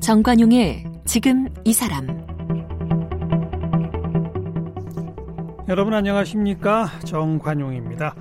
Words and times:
정관용의 0.00 0.84
지금 1.04 1.48
이 1.64 1.72
사람 1.72 2.06
여러분 5.68 5.94
안녕하십니까 5.94 6.86
정관용입니다. 7.04 8.14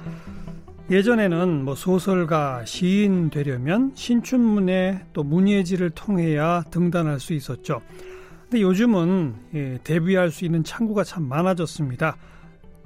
예전에는 0.89 1.63
뭐 1.63 1.75
소설가, 1.75 2.65
시인 2.65 3.29
되려면 3.29 3.91
신춘문예 3.93 5.01
또 5.13 5.23
문예지를 5.23 5.91
통해야 5.91 6.63
등단할 6.71 7.19
수 7.19 7.33
있었죠. 7.33 7.81
요즘은 8.61 9.35
예, 9.53 9.79
데뷔할 9.83 10.31
수 10.31 10.45
있는 10.45 10.63
창구가 10.63 11.03
참 11.03 11.23
많아졌습니다. 11.23 12.17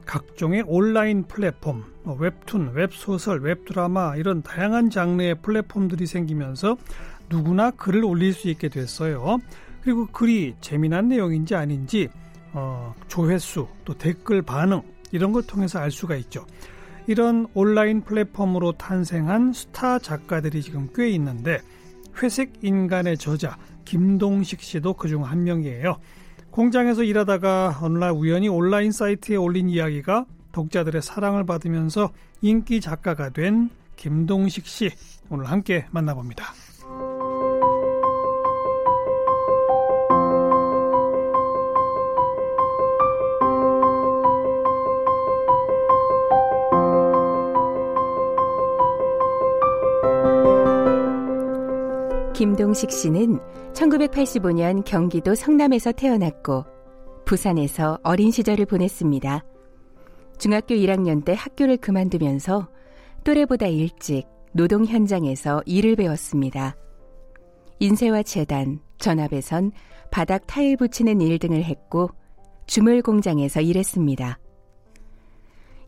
각종의 0.05 0.63
온라인 0.65 1.23
플랫폼, 1.23 1.83
뭐 2.03 2.15
웹툰, 2.15 2.71
웹소설, 2.73 3.41
웹드라마 3.41 4.15
이런 4.15 4.41
다양한 4.41 4.89
장르의 4.89 5.35
플랫폼들이 5.41 6.07
생기면서 6.07 6.77
누구나 7.29 7.69
글을 7.71 8.03
올릴 8.03 8.33
수 8.33 8.49
있게 8.49 8.69
됐어요. 8.69 9.37
그리고 9.81 10.07
글이 10.07 10.55
재미난 10.61 11.09
내용인지 11.09 11.55
아닌지 11.55 12.09
어, 12.53 12.93
조회수 13.07 13.67
또 13.85 13.93
댓글 13.93 14.41
반응 14.41 14.81
이런 15.11 15.31
걸 15.31 15.43
통해서 15.43 15.79
알 15.79 15.91
수가 15.91 16.15
있죠. 16.15 16.45
이런 17.07 17.47
온라인 17.53 18.01
플랫폼으로 18.01 18.73
탄생한 18.73 19.53
스타 19.53 19.99
작가들이 19.99 20.61
지금 20.61 20.89
꽤 20.93 21.09
있는데 21.09 21.59
회색 22.21 22.53
인간의 22.61 23.17
저자 23.17 23.57
김동식 23.85 24.61
씨도 24.61 24.93
그중 24.93 25.25
한 25.25 25.43
명이에요. 25.43 25.99
공장에서 26.51 27.03
일하다가 27.03 27.79
어느 27.81 27.97
날 27.97 28.11
우연히 28.11 28.47
온라인 28.47 28.91
사이트에 28.91 29.35
올린 29.35 29.69
이야기가 29.69 30.25
독자들의 30.51 31.01
사랑을 31.01 31.45
받으면서 31.45 32.11
인기 32.41 32.81
작가가 32.81 33.29
된 33.29 33.69
김동식 33.95 34.65
씨 34.65 34.91
오늘 35.29 35.45
함께 35.45 35.85
만나봅니다. 35.91 36.45
김동식 52.39 52.89
씨는 52.89 53.37
1985년 53.73 54.85
경기도 54.85 55.35
성남에서 55.35 55.91
태어났고 55.91 56.63
부산에서 57.25 57.99
어린 58.01 58.31
시절을 58.31 58.65
보냈습니다. 58.65 59.43
중학교 60.37 60.73
1학년 60.73 61.25
때 61.25 61.35
학교를 61.37 61.75
그만두면서 61.75 62.69
또래보다 63.25 63.67
일찍 63.67 64.25
노동 64.53 64.85
현장에서 64.85 65.61
일을 65.65 65.97
배웠습니다. 65.97 66.77
인쇄와 67.79 68.23
재단, 68.23 68.79
전압에선 68.99 69.73
바닥 70.09 70.47
타일 70.47 70.77
붙이는 70.77 71.19
일 71.19 71.39
등을 71.39 71.65
했고 71.65 72.09
주물 72.67 73.01
공장에서 73.01 73.59
일했습니다. 73.59 74.39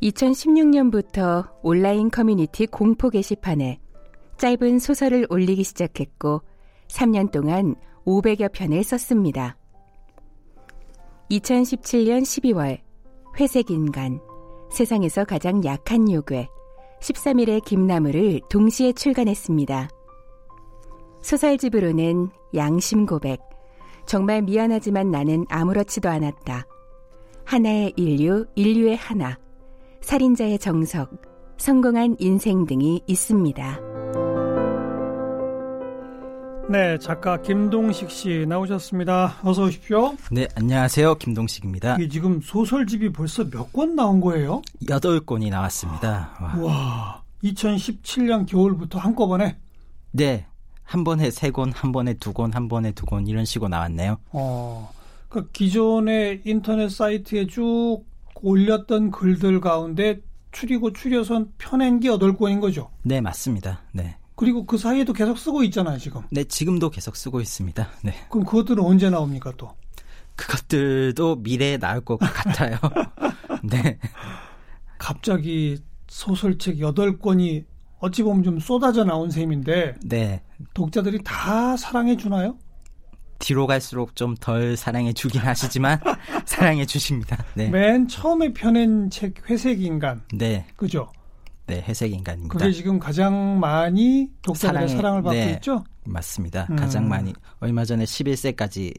2016년부터 0.04 1.50
온라인 1.64 2.12
커뮤니티 2.12 2.68
공포 2.68 3.10
게시판에 3.10 3.80
짧은 4.42 4.80
소설을 4.80 5.28
올리기 5.30 5.64
시작했고 5.64 6.42
3년 6.88 7.32
동안 7.32 7.76
500여 8.08 8.52
편을 8.52 8.84
썼습니다. 8.84 9.56
2017년 11.30 12.24
12월 12.24 12.80
회색인간 13.40 14.20
세상에서 14.72 15.26
가장 15.26 15.64
약한 15.64 16.12
요괴 16.12 16.48
13일의 17.02 17.64
김나무를 17.64 18.42
동시에 18.50 18.94
출간했습니다. 18.94 19.90
소설집으로는 21.22 22.30
양심 22.56 23.06
고백 23.06 23.40
정말 24.08 24.42
미안하지만 24.42 25.12
나는 25.12 25.46
아무렇지도 25.50 26.10
않았다. 26.10 26.66
하나의 27.46 27.94
인류, 27.96 28.48
인류의 28.56 28.96
하나, 28.96 29.38
살인자의 30.02 30.58
정석, 30.58 31.12
성공한 31.58 32.16
인생 32.18 32.66
등이 32.66 33.04
있습니다. 33.06 33.92
네, 36.72 36.98
작가 37.00 37.42
김동식 37.42 38.10
씨 38.10 38.46
나오셨습니다. 38.48 39.40
어서 39.44 39.64
오십시오. 39.66 40.16
네, 40.32 40.48
안녕하세요. 40.56 41.16
김동식입니다. 41.16 41.96
이게 41.96 42.08
지금 42.08 42.40
소설집이 42.42 43.12
벌써 43.12 43.44
몇 43.44 43.74
권 43.74 43.96
나온 43.96 44.22
거예요? 44.22 44.62
여덟 44.90 45.20
권이 45.20 45.50
나왔습니다. 45.50 46.32
와. 46.40 46.56
와, 46.64 47.24
2017년 47.44 48.46
겨울부터 48.48 49.00
한꺼번에? 49.00 49.58
네, 50.12 50.46
한 50.84 51.04
번에 51.04 51.30
세 51.30 51.52
권, 51.52 51.72
한 51.74 51.92
번에 51.92 52.14
두 52.14 52.32
권, 52.32 52.54
한 52.54 52.70
번에 52.70 52.92
두 52.94 53.06
권 53.06 53.28
이런 53.28 53.44
식으로 53.44 53.68
나왔네요. 53.68 54.18
어, 54.32 54.92
그 55.28 55.50
기존의 55.52 56.42
인터넷 56.46 56.90
사이트에 56.90 57.48
쭉 57.48 58.04
올렸던 58.42 59.12
글들 59.12 59.60
가운데 59.60 60.20
추리고 60.54 60.94
추려선 60.94 61.52
펴낸 61.58 62.00
게 62.00 62.08
여덟 62.08 62.36
권인 62.38 62.60
거죠? 62.62 62.90
네, 63.04 63.20
맞습니다. 63.20 63.82
네. 63.92 64.16
그리고 64.42 64.66
그 64.66 64.76
사이에도 64.76 65.14
계속 65.14 65.38
쓰고 65.38 65.62
있잖아요, 65.66 66.00
지금. 66.00 66.24
네, 66.32 66.44
지금도 66.44 66.90
계속 66.90 67.16
쓰고 67.16 67.42
있습니다. 67.42 67.88
네. 68.04 68.16
그럼 68.32 68.44
그것들은 68.44 68.84
언제 68.84 69.08
나옵니까, 69.08 69.54
또? 69.56 69.70
그것들도 70.36 71.36
미래에 71.36 71.78
나올 71.78 72.02
것 72.02 72.18
같아요. 72.18 72.76
네. 73.62 74.00
갑자기 74.98 75.78
소설책 76.08 76.78
8권이 76.78 77.66
어찌 78.00 78.24
보면 78.24 78.42
좀 78.42 78.60
쏟아져 78.60 79.04
나온 79.04 79.30
셈인데. 79.30 79.98
네. 80.06 80.42
독자들이 80.74 81.20
다 81.24 81.78
사랑해 81.78 82.18
주나요? 82.18 82.58
뒤로 83.38 83.68
갈수록 83.68 84.16
좀 84.16 84.34
덜 84.40 84.76
사랑해 84.76 85.14
주긴 85.14 85.42
하시지만 85.42 86.00
사랑해 86.46 86.88
주십니다. 86.88 87.46
네. 87.54 87.70
맨 87.70 88.08
처음에 88.08 88.54
펴낸 88.54 89.12
책 89.12 89.48
회색 89.48 89.84
인간. 89.84 90.24
네. 90.34 90.66
그죠? 90.76 91.12
네, 91.72 91.82
회색 91.88 92.12
인간입니다. 92.12 92.58
그게 92.58 92.70
지금 92.74 93.00
가장 93.00 93.58
많이 93.58 94.30
독자들의 94.42 94.90
사랑을 94.90 95.24
받고 95.24 95.32
네, 95.40 95.54
있죠? 95.54 95.86
맞습니다. 96.04 96.68
음. 96.70 96.76
가장 96.76 97.08
많이 97.08 97.34
얼마 97.62 97.86
전에 97.86 98.04
11세까지 98.04 98.94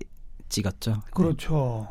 찍었죠. 0.49 1.03
그렇죠. 1.11 1.87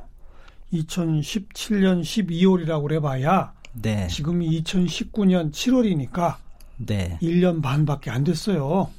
네. 0.71 0.79
2017년 0.79 2.01
12월이라고 2.01 2.81
그래봐야 2.81 3.53
네. 3.73 4.07
지금이 4.07 4.59
2019년 4.63 5.51
7월이니까 5.51 6.37
네. 6.77 7.19
1년 7.21 7.61
반밖에 7.61 8.09
안 8.09 8.23
됐어요. 8.23 8.89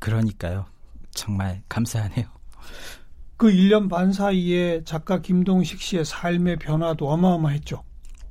그러니까요. 0.00 0.66
정말 1.12 1.62
감사하네요. 1.68 2.26
그 3.36 3.46
1년 3.46 3.88
반 3.88 4.12
사이에 4.12 4.82
작가 4.84 5.20
김동식 5.20 5.80
씨의 5.80 6.04
삶의 6.04 6.56
변화도 6.56 7.08
어마어마했죠. 7.08 7.84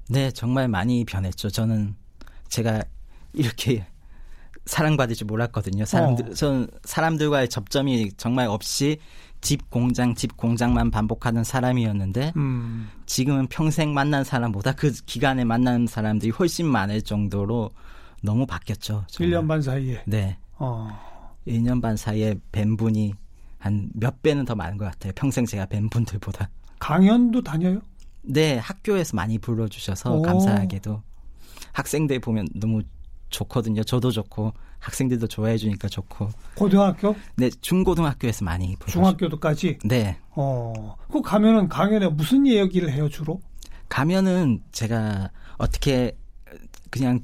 네, 0.09 0.29
정말 0.31 0.67
많이 0.67 1.05
변했죠. 1.05 1.49
저는 1.49 1.95
제가 2.51 2.83
이렇게 3.33 3.85
사랑받을 4.65 5.15
줄 5.15 5.25
몰랐거든요. 5.25 5.85
사람들, 5.85 6.29
어. 6.29 6.33
전 6.33 6.67
사람들과의 6.83 7.49
접점이 7.49 8.11
정말 8.17 8.47
없이 8.47 8.97
집 9.39 9.71
공장, 9.71 10.13
집 10.13 10.37
공장만 10.37 10.91
반복하는 10.91 11.43
사람이었는데, 11.43 12.33
음. 12.35 12.89
지금은 13.07 13.47
평생 13.47 13.93
만난 13.93 14.23
사람보다 14.23 14.73
그 14.73 14.91
기간에 14.91 15.45
만난 15.45 15.87
사람들이 15.87 16.29
훨씬 16.31 16.67
많을 16.67 17.01
정도로 17.01 17.71
너무 18.21 18.45
바뀌었죠. 18.45 19.05
정말. 19.07 19.31
1년 19.41 19.47
반 19.47 19.61
사이에? 19.63 20.03
네. 20.05 20.37
어. 20.59 20.89
1년 21.47 21.81
반 21.81 21.97
사이에 21.97 22.35
뵌 22.51 22.77
분이 22.77 23.13
한 23.57 23.89
몇 23.95 24.21
배는 24.21 24.45
더 24.45 24.53
많은 24.53 24.77
것 24.77 24.85
같아요. 24.85 25.13
평생 25.15 25.45
제가 25.45 25.65
뵌 25.65 25.89
분들보다. 25.89 26.49
강연도 26.79 27.41
다녀요? 27.41 27.81
네, 28.21 28.57
학교에서 28.57 29.15
많이 29.15 29.39
불러주셔서 29.39 30.13
오. 30.17 30.21
감사하게도. 30.21 31.01
학생들 31.73 32.19
보면 32.19 32.47
너무 32.55 32.81
좋거든요. 33.29 33.83
저도 33.83 34.11
좋고 34.11 34.53
학생들도 34.79 35.27
좋아해 35.27 35.57
주니까 35.57 35.87
좋고. 35.87 36.29
고등학교? 36.55 37.15
네, 37.35 37.49
중고등학교에서 37.61 38.43
많이 38.45 38.75
불러 38.77 38.91
중학교도까지? 38.91 39.79
네. 39.85 40.17
어. 40.31 40.95
그 41.11 41.21
가면은 41.21 41.67
강연에 41.69 42.07
무슨 42.09 42.45
얘기를 42.47 42.91
해요, 42.91 43.07
주로? 43.07 43.39
가면은 43.89 44.61
제가 44.71 45.29
어떻게 45.57 46.17
그냥 46.89 47.21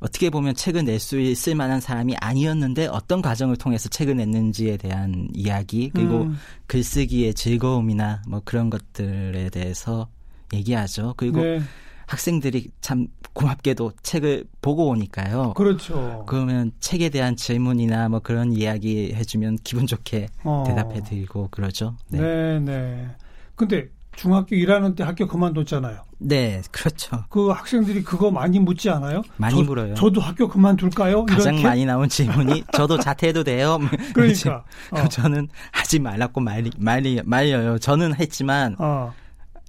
어떻게 0.00 0.28
보면 0.28 0.54
책을 0.54 0.84
낼 0.84 0.98
수 0.98 1.18
있을 1.18 1.54
만한 1.54 1.80
사람이 1.80 2.16
아니었는데 2.20 2.88
어떤 2.88 3.22
과정을 3.22 3.56
통해서 3.56 3.88
책을 3.88 4.16
냈는지에 4.16 4.76
대한 4.76 5.28
이야기 5.32 5.90
그리고 5.94 6.24
음. 6.24 6.36
글쓰기의 6.66 7.32
즐거움이나 7.34 8.22
뭐 8.28 8.42
그런 8.44 8.68
것들에 8.68 9.48
대해서 9.50 10.08
얘기하죠. 10.52 11.14
그리고 11.16 11.40
네. 11.40 11.60
학생들이 12.08 12.70
참 12.80 13.06
고맙게도 13.34 13.92
책을 14.02 14.44
보고 14.60 14.88
오니까요. 14.88 15.52
그렇죠. 15.54 16.24
그러면 16.26 16.72
책에 16.80 17.10
대한 17.10 17.36
질문이나 17.36 18.08
뭐 18.08 18.20
그런 18.20 18.52
이야기 18.52 19.12
해주면 19.14 19.58
기분 19.62 19.86
좋게 19.86 20.28
어. 20.42 20.64
대답해드리고 20.66 21.48
그러죠. 21.50 21.94
네, 22.08 22.20
네. 22.20 22.60
네. 22.60 23.08
근데 23.54 23.90
중학교 24.16 24.56
1학년 24.56 24.96
때 24.96 25.04
학교 25.04 25.28
그만뒀잖아요. 25.28 26.02
네, 26.18 26.62
그렇죠. 26.72 27.24
그 27.28 27.50
학생들이 27.50 28.02
그거 28.02 28.30
많이 28.30 28.58
묻지 28.58 28.90
않아요? 28.90 29.22
많이 29.36 29.54
저, 29.54 29.62
물어요. 29.62 29.94
저도 29.94 30.20
학교 30.20 30.48
그만둘까요? 30.48 31.26
가장 31.26 31.54
이렇게? 31.54 31.68
많이 31.68 31.84
나온 31.84 32.08
질문이 32.08 32.64
저도 32.72 32.98
자퇴해도 32.98 33.44
돼요? 33.44 33.78
그러니까. 34.14 34.64
어. 34.90 35.06
저는 35.08 35.48
하지 35.70 36.00
말라고 36.00 36.40
말리, 36.40 36.70
말리, 36.78 37.20
말려요. 37.24 37.78
저는 37.78 38.16
했지만 38.16 38.74
어. 38.78 39.12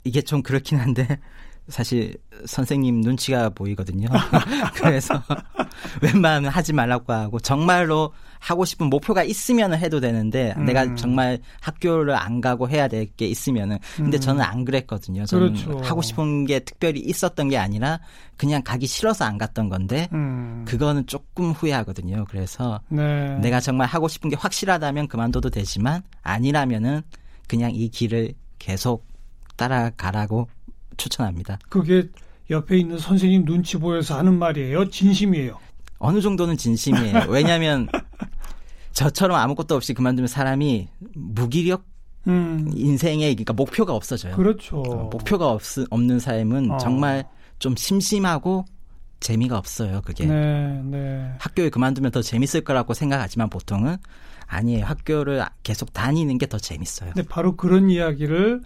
이게 0.03 0.21
좀 0.21 0.41
그렇긴 0.41 0.79
한데 0.79 1.19
사실 1.69 2.15
선생님 2.45 3.01
눈치가 3.01 3.49
보이거든요. 3.49 4.07
그래서 4.75 5.21
웬만하면 6.01 6.51
하지 6.51 6.73
말라고 6.73 7.11
하고 7.13 7.39
정말로 7.39 8.13
하고 8.39 8.63
싶은 8.63 8.87
목표가 8.87 9.23
있으면 9.23 9.73
해도 9.73 9.99
되는데 9.99 10.53
음. 10.57 10.63
내가 10.65 10.95
정말 10.95 11.39
학교를 11.59 12.15
안 12.15 12.39
가고 12.39 12.69
해야 12.69 12.87
될 12.87 13.09
게 13.19 13.27
있으면은 13.27 13.77
근데 13.95 14.17
음. 14.17 14.21
저는 14.21 14.41
안 14.41 14.63
그랬거든요. 14.65 15.25
저는 15.25 15.53
그렇죠. 15.53 15.77
하고 15.83 16.01
싶은 16.01 16.45
게 16.45 16.59
특별히 16.59 17.01
있었던 17.01 17.49
게 17.49 17.57
아니라 17.57 17.99
그냥 18.37 18.61
가기 18.63 18.87
싫어서 18.87 19.25
안 19.25 19.37
갔던 19.37 19.67
건데 19.69 20.07
음. 20.13 20.63
그거는 20.67 21.05
조금 21.05 21.51
후회하거든요. 21.51 22.25
그래서 22.29 22.79
네. 22.87 23.37
내가 23.39 23.59
정말 23.59 23.87
하고 23.87 24.07
싶은 24.07 24.29
게 24.29 24.35
확실하다면 24.37 25.07
그만둬도 25.07 25.49
되지만 25.49 26.01
아니라면은 26.21 27.01
그냥 27.47 27.71
이 27.73 27.89
길을 27.89 28.33
계속 28.57 29.05
따라가라고 29.57 30.47
추천합니다. 30.99 31.57
그게 31.69 32.09
옆에 32.51 32.77
있는 32.77 32.97
선생님 32.99 33.45
눈치 33.45 33.77
보여서 33.77 34.17
하는 34.17 34.37
말이에요? 34.37 34.89
진심이에요? 34.89 35.57
어느 35.97 36.21
정도는 36.21 36.57
진심이에요. 36.57 37.25
왜냐하면 37.29 37.87
저처럼 38.93 39.37
아무것도 39.37 39.75
없이 39.75 39.93
그만두면 39.93 40.27
사람이 40.27 40.87
무기력 41.13 41.85
음. 42.27 42.69
인생에 42.75 43.27
그러니까 43.33 43.53
목표가 43.53 43.93
없어져요. 43.93 44.35
그렇죠. 44.35 44.81
어, 44.81 45.09
목표가 45.09 45.49
없, 45.51 45.61
없는 45.89 46.19
삶은 46.19 46.71
어. 46.71 46.77
정말 46.77 47.25
좀 47.59 47.75
심심하고 47.75 48.65
재미가 49.19 49.57
없어요. 49.57 50.01
그게 50.05 50.25
네, 50.25 50.81
네. 50.85 51.33
학교에 51.39 51.69
그만두면 51.69 52.11
더 52.11 52.21
재밌을 52.21 52.61
거라고 52.61 52.93
생각하지만 52.93 53.49
보통은 53.49 53.97
아니에요. 54.47 54.85
학교를 54.85 55.45
계속 55.63 55.93
다니는 55.93 56.37
게 56.37 56.45
더 56.47 56.57
재밌어요. 56.57 57.11
근데 57.13 57.27
바로 57.27 57.55
그런 57.55 57.89
이야기를 57.89 58.61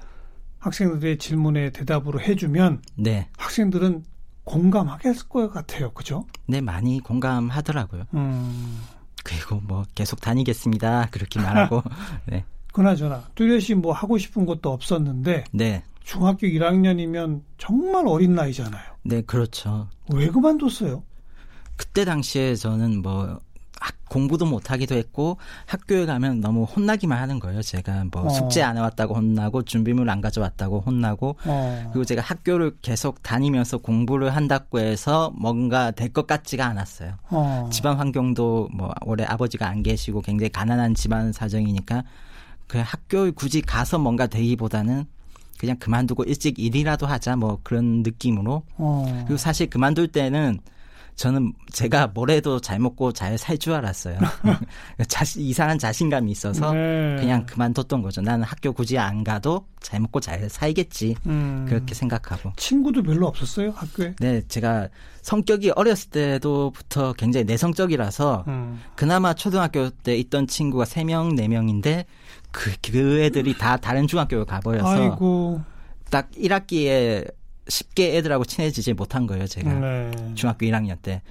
학생들의 0.64 1.18
질문에 1.18 1.72
대답으로 1.72 2.22
해주면 2.22 2.82
네, 2.96 3.28
학생들은 3.38 4.06
공감하겠을 4.46 5.28
것 5.28 5.52
같아요. 5.52 5.92
그죠? 5.92 6.26
네 6.48 6.62
많이 6.62 7.00
공감하더라고요. 7.02 8.06
음. 8.14 8.82
그리고 9.26 9.60
뭐 9.62 9.84
계속 9.94 10.22
다니겠습니다. 10.22 11.10
그렇게 11.12 11.42
말하고 11.42 11.84
네, 12.28 12.46
그나저나 12.72 13.24
뚜렷이 13.36 13.76
뭐 13.76 13.92
하고 13.92 14.18
싶은 14.18 14.46
것도 14.46 14.72
없었는데 14.72 15.44
네, 15.52 15.84
중학교 16.02 16.48
1학년이면 16.48 17.42
정말 17.58 18.08
어린 18.08 18.34
나이잖아요. 18.34 18.84
네 19.04 19.22
그렇죠. 19.22 19.90
왜 20.14 20.28
그만뒀어요? 20.28 21.04
그때 21.76 22.06
당시에 22.06 22.56
저는 22.56 23.02
뭐 23.02 23.40
학- 23.84 23.96
공부도 24.10 24.46
못 24.46 24.72
하기도 24.72 24.96
했고 24.96 25.38
학교에 25.66 26.06
가면 26.06 26.40
너무 26.40 26.64
혼나기만 26.64 27.18
하는 27.20 27.40
거예요. 27.40 27.62
제가 27.62 28.06
뭐 28.12 28.26
어. 28.26 28.30
숙제 28.30 28.62
안 28.62 28.78
해왔다고 28.78 29.14
혼나고 29.16 29.64
준비물 29.64 30.10
안 30.10 30.22
가져왔다고 30.22 30.82
혼나고 30.86 31.36
어. 31.46 31.90
그리고 31.92 32.06
제가 32.06 32.22
학교를 32.22 32.78
계속 32.82 33.22
다니면서 33.24 33.80
공부를 33.80 34.34
한다고 34.36 34.80
해서 34.80 35.34
뭔가 35.36 35.92
될 35.92 36.14
것 36.14 36.28
같지가 36.28 36.66
않았어요. 36.68 37.14
어. 37.30 37.70
집안 37.74 37.98
환경도 37.98 38.70
뭐 38.74 38.94
올해 39.06 39.26
아버지가 39.26 39.68
안 39.68 39.82
계시고 39.84 40.22
굉장히 40.22 40.50
가난한 40.50 40.94
집안 40.96 41.34
사정이니까 41.34 42.04
그 42.68 42.78
학교에 42.84 43.32
굳이 43.32 43.62
가서 43.62 43.98
뭔가 43.98 44.28
되기보다는 44.28 45.06
그냥 45.60 45.78
그만두고 45.78 46.24
일찍 46.26 46.60
일이라도 46.60 47.06
하자 47.08 47.36
뭐 47.36 47.60
그런 47.64 48.04
느낌으로 48.04 48.64
어. 48.78 49.24
그리고 49.26 49.38
사실 49.38 49.70
그만둘 49.70 50.08
때는 50.10 50.60
저는 51.16 51.54
제가 51.72 52.08
뭘 52.08 52.30
해도 52.32 52.60
잘 52.60 52.80
먹고 52.80 53.12
잘 53.14 53.38
살 53.38 53.58
줄 53.58 53.74
알았어요. 53.74 54.18
자신, 55.08 55.42
이상한 55.44 55.78
자신감이 55.78 56.32
있어서 56.32 56.74
네. 56.74 57.16
그냥 57.20 57.46
그만뒀던 57.46 58.02
거죠. 58.02 58.22
나는 58.22 58.44
학교 58.44 58.74
굳이 58.74 58.98
안 58.98 59.24
가도 59.24 59.66
잘 59.82 60.00
먹고 60.00 60.20
잘 60.20 60.50
살겠지. 60.50 61.16
음. 61.28 61.66
그렇게 61.68 61.94
생각하고. 61.94 62.54
친구도 62.58 63.04
별로 63.04 63.28
없었어요 63.28 63.72
학교에? 63.76 64.16
네, 64.20 64.42
제가 64.48 64.90
성격이 65.22 65.72
어렸을 65.76 66.10
때도부터 66.10 67.14
굉장히 67.14 67.46
내성적이라서 67.46 68.46
음. 68.48 68.82
그나마 68.96 69.34
초등학교 69.34 69.90
때 69.90 70.16
있던 70.18 70.48
친구가 70.48 70.86
3명, 70.86 71.38
4명인데 71.38 72.06
그, 72.52 72.72
그 72.82 73.22
애들이 73.22 73.58
다 73.58 73.78
다른 73.78 74.08
중학교를 74.08 74.46
가버려서 74.46 74.88
아이고. 74.88 75.62
딱 76.10 76.30
1학기에 76.32 77.32
쉽게 77.68 78.18
애들하고 78.18 78.46
친해지지 78.46 78.94
못한 78.94 79.26
거예요, 79.28 79.48
제가. 79.48 79.74
네. 79.74 80.12
중학교 80.36 80.66
1학년 80.66 80.98
때. 81.02 81.22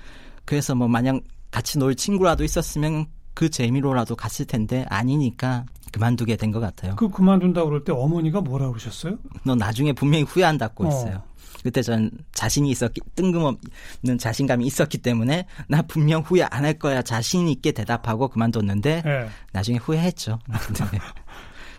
그래서 0.45 0.75
뭐 0.75 0.89
마냥 0.89 1.21
같이 1.51 1.79
놀 1.79 1.95
친구라도 1.95 2.45
있었으면 2.45 3.07
그 3.35 3.49
재미로라도 3.51 4.17
갔을 4.17 4.45
텐데 4.47 4.85
아니니까 4.89 5.65
그만두게 5.93 6.37
된 6.37 6.51
것 6.53 6.61
같아요. 6.61 6.97
그 6.97 7.09
그만둔다 7.11 7.65
그럴 7.65 7.85
때 7.85 7.93
어머니가 7.93 8.41
뭐라 8.41 8.69
그러셨어요? 8.69 9.19
너 9.45 9.55
나중에 9.55 9.93
분명히 9.93 10.25
후회한다고 10.25 10.85
어. 10.85 10.89
했어요. 10.89 11.23
그때 11.63 11.81
전 11.83 12.11
자신이 12.33 12.71
있었기 12.71 13.01
뜬금없는 13.15 14.19
자신감이 14.19 14.67
있었기 14.67 14.99
때문에 14.99 15.47
나 15.69 15.83
분명 15.83 16.23
후회 16.23 16.43
안 16.43 16.65
할 16.65 16.75
거야 16.75 17.03
자신 17.03 17.47
있게 17.47 17.71
대답하고 17.73 18.29
그만뒀는데 18.29 19.03
네. 19.05 19.29
나중에 19.53 19.79
후회했죠. 19.79 20.39
네. 20.93 20.99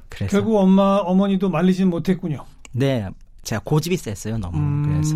그래서 0.10 0.32
결국 0.38 0.58
엄마 0.58 0.98
어머니도 0.98 1.50
말리진 1.50 1.90
못했군요. 1.90 2.46
네 2.72 3.10
제가 3.44 3.62
고집이 3.66 3.98
셌어요 3.98 4.38
너무 4.38 4.57
음. 4.57 4.84
그래서 4.86 5.16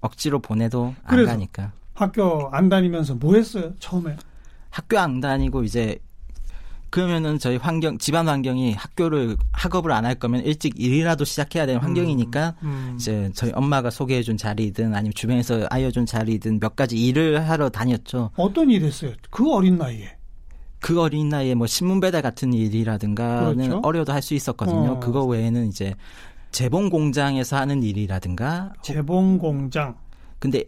억지로 0.00 0.38
보내도 0.38 0.94
안? 1.04 1.24
가니까 1.24 1.72
학교 1.94 2.48
안 2.52 2.68
다니면서 2.68 3.14
뭐 3.14 3.34
했어요 3.34 3.72
처음에? 3.78 4.16
학교 4.70 4.98
안 4.98 5.20
다니고 5.20 5.64
이제 5.64 5.98
그러면은 6.90 7.38
저희 7.38 7.56
환경 7.56 7.98
집안 7.98 8.28
환경이 8.28 8.72
학교를 8.74 9.36
학업을 9.52 9.90
안 9.92 10.04
할 10.06 10.14
거면 10.14 10.44
일찍 10.44 10.78
일이라도 10.80 11.24
시작해야 11.24 11.66
되는 11.66 11.80
환경이니까 11.80 12.54
음. 12.62 12.94
이제 12.96 13.30
저희 13.34 13.50
엄마가 13.54 13.90
소개해 13.90 14.22
준 14.22 14.36
자리든 14.36 14.94
아니면 14.94 15.12
주변에서 15.14 15.66
알려준 15.68 16.06
자리든 16.06 16.60
몇 16.60 16.76
가지 16.76 16.96
일을 16.96 17.48
하러 17.48 17.68
다녔죠. 17.70 18.30
어떤 18.36 18.70
일 18.70 18.84
했어요? 18.84 19.12
그 19.30 19.52
어린 19.52 19.76
나이에. 19.78 20.16
그 20.78 21.00
어린 21.00 21.28
나이에 21.28 21.54
뭐 21.54 21.66
신문 21.66 22.00
배달 22.00 22.22
같은 22.22 22.52
일이라든가는 22.54 23.56
그렇죠. 23.56 23.80
어려도 23.82 24.12
할 24.12 24.22
수 24.22 24.34
있었거든요. 24.34 24.92
어. 24.92 25.00
그거 25.00 25.24
외에는 25.24 25.66
이제 25.68 25.94
재봉 26.50 26.88
공장에서 26.88 27.56
하는 27.56 27.82
일이라든가 27.82 28.72
재봉 28.82 29.38
공장. 29.38 29.96
근데 30.38 30.64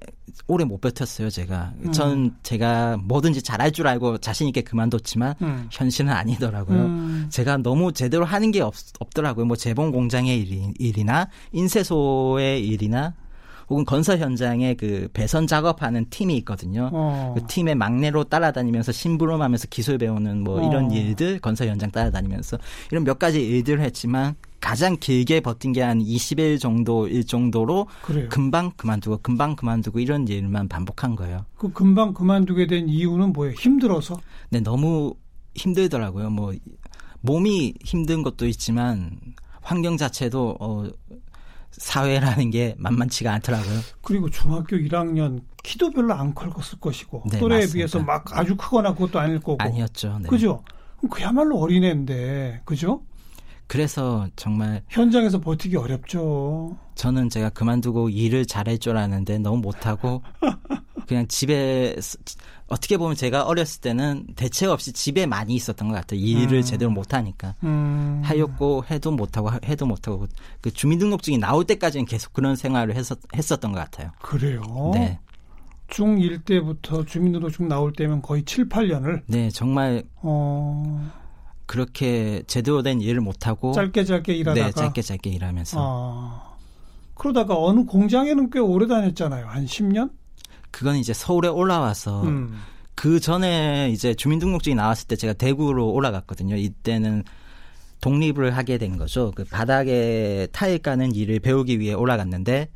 오래 0.47 0.65
못 0.65 0.81
버텼어요, 0.81 1.31
제가. 1.31 1.73
음. 1.85 1.93
전 1.93 2.37
제가 2.43 2.97
뭐든지 2.99 3.43
잘할 3.43 3.71
줄 3.71 3.87
알고 3.87 4.19
자신 4.19 4.49
있게 4.49 4.63
그만뒀지만 4.63 5.35
음. 5.43 5.69
현실은 5.71 6.11
아니더라고요. 6.11 6.79
음. 6.79 7.27
제가 7.31 7.59
너무 7.59 7.93
제대로 7.93 8.25
하는 8.25 8.51
게 8.51 8.61
없, 8.61 8.75
없더라고요. 8.99 9.45
뭐 9.47 9.57
재봉 9.57 9.91
공장의 9.91 10.41
일이, 10.41 10.73
일이나 10.79 11.29
인쇄소의 11.53 12.67
일이나 12.67 13.15
혹은 13.71 13.85
건설 13.85 14.19
현장에 14.19 14.75
그 14.75 15.09
배선 15.13 15.47
작업하는 15.47 16.07
팀이 16.11 16.37
있거든요. 16.39 16.91
어. 16.93 17.35
그 17.37 17.47
팀의 17.47 17.75
막내로 17.75 18.25
따라다니면서 18.25 18.93
심부름하면서 18.93 19.67
기술 19.69 19.99
배우는 19.99 20.43
뭐 20.43 20.61
어. 20.61 20.69
이런 20.69 20.91
일들 20.91 21.39
건설 21.41 21.69
현장 21.69 21.91
따라다니면서 21.91 22.59
이런 22.91 23.05
몇 23.05 23.19
가지 23.19 23.45
일들을 23.45 23.81
했지만 23.81 24.35
가장 24.61 24.97
길게 24.99 25.41
버틴 25.41 25.73
게 25.73 25.83
한 25.83 26.01
20일 26.01 26.59
정도 26.61 27.07
일 27.07 27.25
정도로 27.25 27.87
그래요. 28.03 28.29
금방 28.29 28.73
그만두고 28.77 29.19
금방 29.23 29.55
그만두고 29.55 30.01
이런 30.01 30.27
일만 30.27 30.69
반복한 30.69 31.15
거예요. 31.15 31.45
그 31.57 31.73
금방 31.73 32.13
그만두게 32.13 32.67
된 32.67 32.89
이유는 32.89 33.33
뭐예요? 33.33 33.55
힘들어서? 33.55 34.19
근데 34.51 34.63
너무 34.63 35.15
힘들더라고요. 35.55 36.31
뭐 36.31 36.53
몸이 37.21 37.75
힘든 37.85 38.23
것도 38.23 38.47
있지만 38.47 39.13
환경 39.61 39.97
자체도 39.97 40.57
어 40.61 40.85
사회라는 41.73 42.51
게 42.51 42.75
만만치가 42.79 43.33
않더라고요. 43.35 43.81
그리고 44.03 44.31
중학교 44.31 44.77
1학년 44.77 45.43
키도 45.63 45.91
별로 45.91 46.15
안 46.15 46.35
컸을 46.35 46.81
것이고 46.81 47.25
네, 47.31 47.39
또래에 47.39 47.59
맞습니다. 47.61 47.75
비해서 47.75 47.99
막 48.01 48.37
아주 48.37 48.57
크거나 48.57 48.95
그것도 48.95 49.19
아닐 49.19 49.39
거고 49.39 49.59
아니었죠. 49.61 50.19
네. 50.23 50.29
그죠? 50.29 50.63
그야말로 51.11 51.59
어린애인데 51.59 52.63
그죠? 52.65 53.03
그래서 53.69 54.27
정말 54.35 54.83
현장에서 54.89 55.41
버티기 55.41 55.77
어렵죠. 55.77 56.77
저는 56.95 57.29
제가 57.29 57.51
그만두고 57.51 58.09
일을 58.09 58.47
잘할 58.47 58.79
줄 58.79 58.97
알았는데 58.97 59.39
너무 59.39 59.59
못하고 59.59 60.23
그냥 61.07 61.27
집에 61.29 61.95
스- 62.01 62.19
어떻게 62.67 62.97
보면 62.99 63.15
제가 63.15 63.45
어렸을 63.45 63.81
때는 63.81 64.27
대책 64.37 64.71
없이 64.71 64.93
집에 64.93 65.25
많이 65.27 65.55
있었던 65.55 65.89
것 65.89 65.95
같아요. 65.95 66.19
일을 66.21 66.59
음. 66.59 66.63
제대로 66.63 66.91
못하니까. 66.91 67.55
음. 67.63 68.21
하였고 68.25 68.85
해도 68.91 69.11
못하고 69.11 69.49
하- 69.49 69.61
해도 69.65 69.87
못하고 69.87 70.27
그 70.61 70.71
주민등록증이 70.71 71.39
나올 71.39 71.65
때까지는 71.65 72.05
계속 72.07 72.33
그런 72.33 72.57
생활을 72.57 72.95
했었, 72.97 73.19
했었던 73.35 73.73
것 73.73 73.79
같아요. 73.79 74.11
그래요. 74.21 74.63
네, 74.95 75.19
중1 75.89 76.45
때부터 76.45 77.05
주민등록증 77.07 77.69
나올 77.69 77.93
때면 77.93 78.21
거의 78.21 78.43
7, 78.45 78.69
8년을 78.69 79.23
네 79.27 79.49
정말 79.51 80.03
어. 80.17 81.11
그렇게 81.69 82.43
제대로 82.47 82.83
된 82.83 83.03
일을 83.03 83.21
못 83.21 83.47
하고 83.47 83.73
짧게 83.73 84.05
짧게 84.05 84.33
일하다가 84.33 84.67
네, 84.67 84.73
짧게 84.73 85.03
짧게 85.03 85.29
일하면서 85.29 85.79
아, 85.79 86.57
그러다가 87.15 87.63
어느 87.63 87.85
공장에는 87.85 88.49
꽤 88.51 88.59
오래 88.59 88.87
다녔잖아요. 88.87 89.47
한 89.47 89.67
10년? 89.67 90.11
그건 90.71 90.97
이제 90.97 91.13
서울에 91.13 91.49
올라와서 91.49 92.23
음. 92.23 92.59
그 92.95 93.21
전에 93.21 93.91
이제 93.91 94.15
주민등록증이 94.15 94.75
나왔을 94.75 95.07
때 95.09 95.17
제가 95.17 95.35
대구로 95.35 95.93
올라갔거든요. 95.93 96.57
이때는 96.57 97.23
독립을 98.01 98.57
하게 98.57 98.79
된 98.79 98.97
거죠. 98.97 99.31
그 99.35 99.45
바닥에 99.45 100.49
타일 100.53 100.79
까는 100.79 101.15
일을 101.15 101.41
배우기 101.41 101.81
위해 101.81 101.93
올라갔는데 101.93 102.71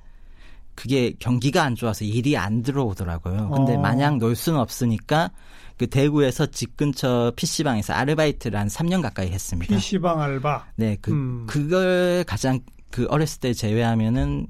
그게 0.75 1.15
경기가 1.19 1.63
안 1.63 1.75
좋아서 1.75 2.05
일이 2.05 2.37
안 2.37 2.63
들어오더라고요. 2.63 3.51
근데 3.51 3.77
어. 3.77 3.81
마냥 3.81 4.19
놀 4.19 4.37
수는 4.37 4.59
없으니까 4.61 5.31
그 5.79 5.87
대구에서 5.87 6.47
집 6.47 6.77
근처 6.77 7.33
PC방에서 7.37 7.93
아르바이트를 7.93 8.59
한 8.59 8.69
3년 8.69 9.03
가까이 9.03 9.29
했습니다. 9.31 9.75
PC방 9.75 10.21
알바. 10.21 10.67
네, 10.77 10.97
그, 11.01 11.13
음. 11.13 11.47
그걸 11.47 12.25
가장 12.27 12.61
그 12.91 13.07
어렸을 13.09 13.41
때 13.41 13.53
제외하면은 13.55 14.47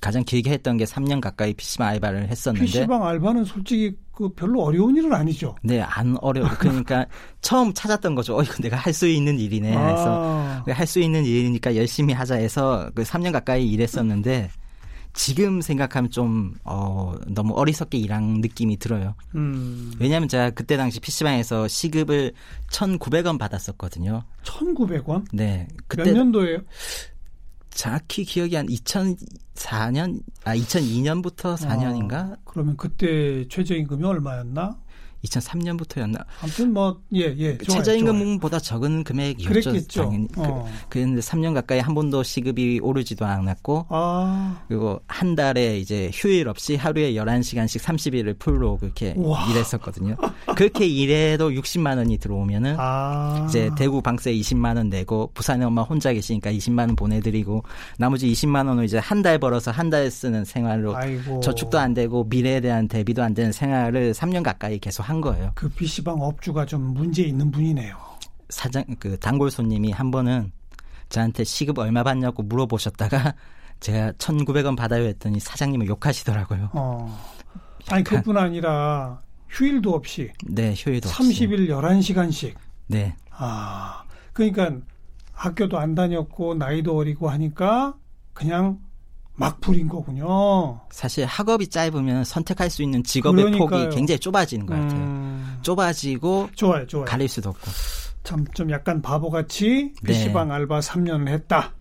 가장 0.00 0.24
길게 0.24 0.50
했던 0.50 0.78
게 0.78 0.84
3년 0.84 1.20
가까이 1.20 1.52
PC방 1.52 1.88
알바를 1.88 2.28
했었는데. 2.28 2.64
PC방 2.64 3.06
알바는 3.06 3.44
솔직히 3.44 3.94
그 4.12 4.28
별로 4.30 4.62
어려운 4.62 4.96
일은 4.96 5.12
아니죠. 5.12 5.54
네, 5.62 5.80
안 5.80 6.16
어려워. 6.20 6.48
그러니까 6.58 7.06
처음 7.40 7.72
찾았던 7.72 8.14
거죠. 8.14 8.36
어, 8.36 8.42
이거 8.42 8.54
내가 8.62 8.76
할 8.76 8.92
수 8.92 9.06
있는 9.08 9.38
일이네. 9.38 9.70
그래서 9.70 10.06
아, 10.06 10.64
할수 10.68 11.00
있는 11.00 11.24
일이니까 11.24 11.76
열심히 11.76 12.12
하자 12.12 12.34
해서 12.36 12.90
그 12.94 13.02
3년 13.02 13.32
가까이 13.32 13.66
일했었는데 13.70 14.50
지금 15.12 15.60
생각하면 15.60 16.10
좀, 16.10 16.54
어, 16.64 17.14
너무 17.26 17.54
어리석게 17.54 17.98
일한 17.98 18.40
느낌이 18.40 18.76
들어요. 18.78 19.14
음, 19.34 19.92
왜냐하면 19.98 20.28
제가 20.28 20.50
그때 20.50 20.76
당시 20.76 21.00
PC방에서 21.00 21.68
시급을 21.68 22.32
1,900원 22.70 23.38
받았었거든요. 23.38 24.22
1,900원? 24.44 25.24
네. 25.32 25.66
몇 25.70 25.76
그때 25.88 26.12
년도예요? 26.12 26.58
정확히 27.70 28.24
기억이 28.24 28.56
한 28.56 28.66
2004년, 28.66 30.20
아, 30.44 30.54
2002년부터 30.56 31.56
4년인가? 31.56 32.36
그러면 32.44 32.76
그때 32.76 33.46
최저임금이 33.48 34.04
얼마였나? 34.04 34.76
2003년부터였나? 35.24 36.24
아무튼 36.42 36.72
뭐, 36.72 37.00
예, 37.14 37.34
예. 37.38 37.58
최저임금보다 37.58 38.58
적은 38.58 39.04
금액이었죠. 39.04 39.48
그랬겠죠. 39.70 40.02
당연히. 40.04 40.28
어. 40.36 40.64
그, 40.64 40.86
그런데 40.88 41.20
3년 41.20 41.54
가까이 41.54 41.78
한 41.80 41.94
번도 41.94 42.22
시급이 42.22 42.80
오르지도 42.82 43.24
않았고, 43.26 43.86
아, 43.90 44.62
그리고 44.68 45.00
한 45.06 45.34
달에 45.34 45.78
이제 45.78 46.10
휴일 46.12 46.48
없이 46.48 46.76
하루에 46.76 47.12
11시간씩 47.14 47.80
30일을 47.80 48.38
풀로 48.38 48.78
그렇게 48.78 49.14
우와. 49.16 49.50
일했었거든요. 49.50 50.16
그렇게 50.56 50.86
일해도 50.86 51.50
60만 51.50 51.96
원이 51.98 52.18
들어오면은 52.18 52.76
아. 52.78 53.46
이제 53.48 53.70
대구 53.76 54.02
방세 54.02 54.32
20만 54.32 54.76
원 54.76 54.88
내고 54.88 55.30
부산에 55.34 55.64
엄마 55.64 55.82
혼자 55.82 56.12
계시니까 56.12 56.50
20만 56.52 56.78
원 56.80 56.96
보내 56.96 57.20
드리고 57.20 57.62
나머지 57.98 58.30
20만 58.32 58.66
원을 58.66 58.84
이제 58.84 58.98
한 58.98 59.20
달 59.20 59.38
벌어서 59.38 59.70
한 59.70 59.90
달 59.90 60.10
쓰는 60.10 60.44
생활로 60.46 60.96
아이고. 60.96 61.40
저축도 61.40 61.78
안 61.78 61.92
되고 61.94 62.24
미래에 62.24 62.60
대한 62.60 62.86
대비도 62.88 63.22
안 63.22 63.34
되는 63.34 63.50
생활을 63.52 64.12
3년 64.12 64.42
가까이 64.42 64.78
계속 64.78 65.02
한 65.10 65.20
거예요. 65.20 65.52
그 65.56 65.68
PC방 65.68 66.20
업주가 66.22 66.64
좀 66.64 66.94
문제 66.94 67.22
있는 67.22 67.50
분이네요. 67.50 67.96
사장 68.48 68.84
그 68.98 69.18
단골 69.18 69.50
손님이 69.50 69.90
한 69.90 70.10
번은 70.10 70.52
저한테 71.08 71.44
시급 71.44 71.78
얼마 71.78 72.02
받냐고 72.02 72.42
물어보셨다가 72.44 73.34
제가 73.80 74.12
1,900원 74.12 74.76
받아요 74.76 75.04
했더니 75.04 75.40
사장님을 75.40 75.86
욕하시더라고요. 75.88 76.70
어. 76.72 77.18
아니, 77.88 78.00
약간- 78.00 78.18
그뿐 78.18 78.36
아니라 78.38 79.20
휴일도 79.48 79.92
없이 79.92 80.30
네, 80.46 80.74
없이. 81.08 81.46
30일 81.48 81.68
11시간씩. 81.68 82.54
네. 82.86 83.16
아, 83.30 84.04
그러니까 84.32 84.70
학교도 85.32 85.78
안 85.78 85.94
다녔고 85.94 86.54
나이도 86.54 86.96
어리고 86.96 87.28
하니까 87.30 87.94
그냥 88.32 88.78
막 89.40 89.60
부린 89.60 89.88
거군요. 89.88 90.80
사실 90.90 91.24
학업이 91.24 91.68
짧으면 91.68 92.24
선택할 92.24 92.70
수 92.70 92.82
있는 92.82 93.02
직업의 93.02 93.44
그러니까요. 93.44 93.84
폭이 93.86 93.96
굉장히 93.96 94.18
좁아지는 94.18 94.66
것 94.66 94.74
같아요. 94.74 95.00
음, 95.00 95.58
좁아지고 95.62 96.50
좋아요, 96.54 96.86
좋아요. 96.86 97.04
가릴 97.06 97.28
수도 97.28 97.50
없고. 97.50 97.70
참 98.22 98.44
좀 98.54 98.70
약간 98.70 99.00
바보같이 99.00 99.92
네. 100.02 100.12
PC방 100.12 100.52
알바 100.52 100.80
3년을 100.80 101.28
했다. 101.28 101.72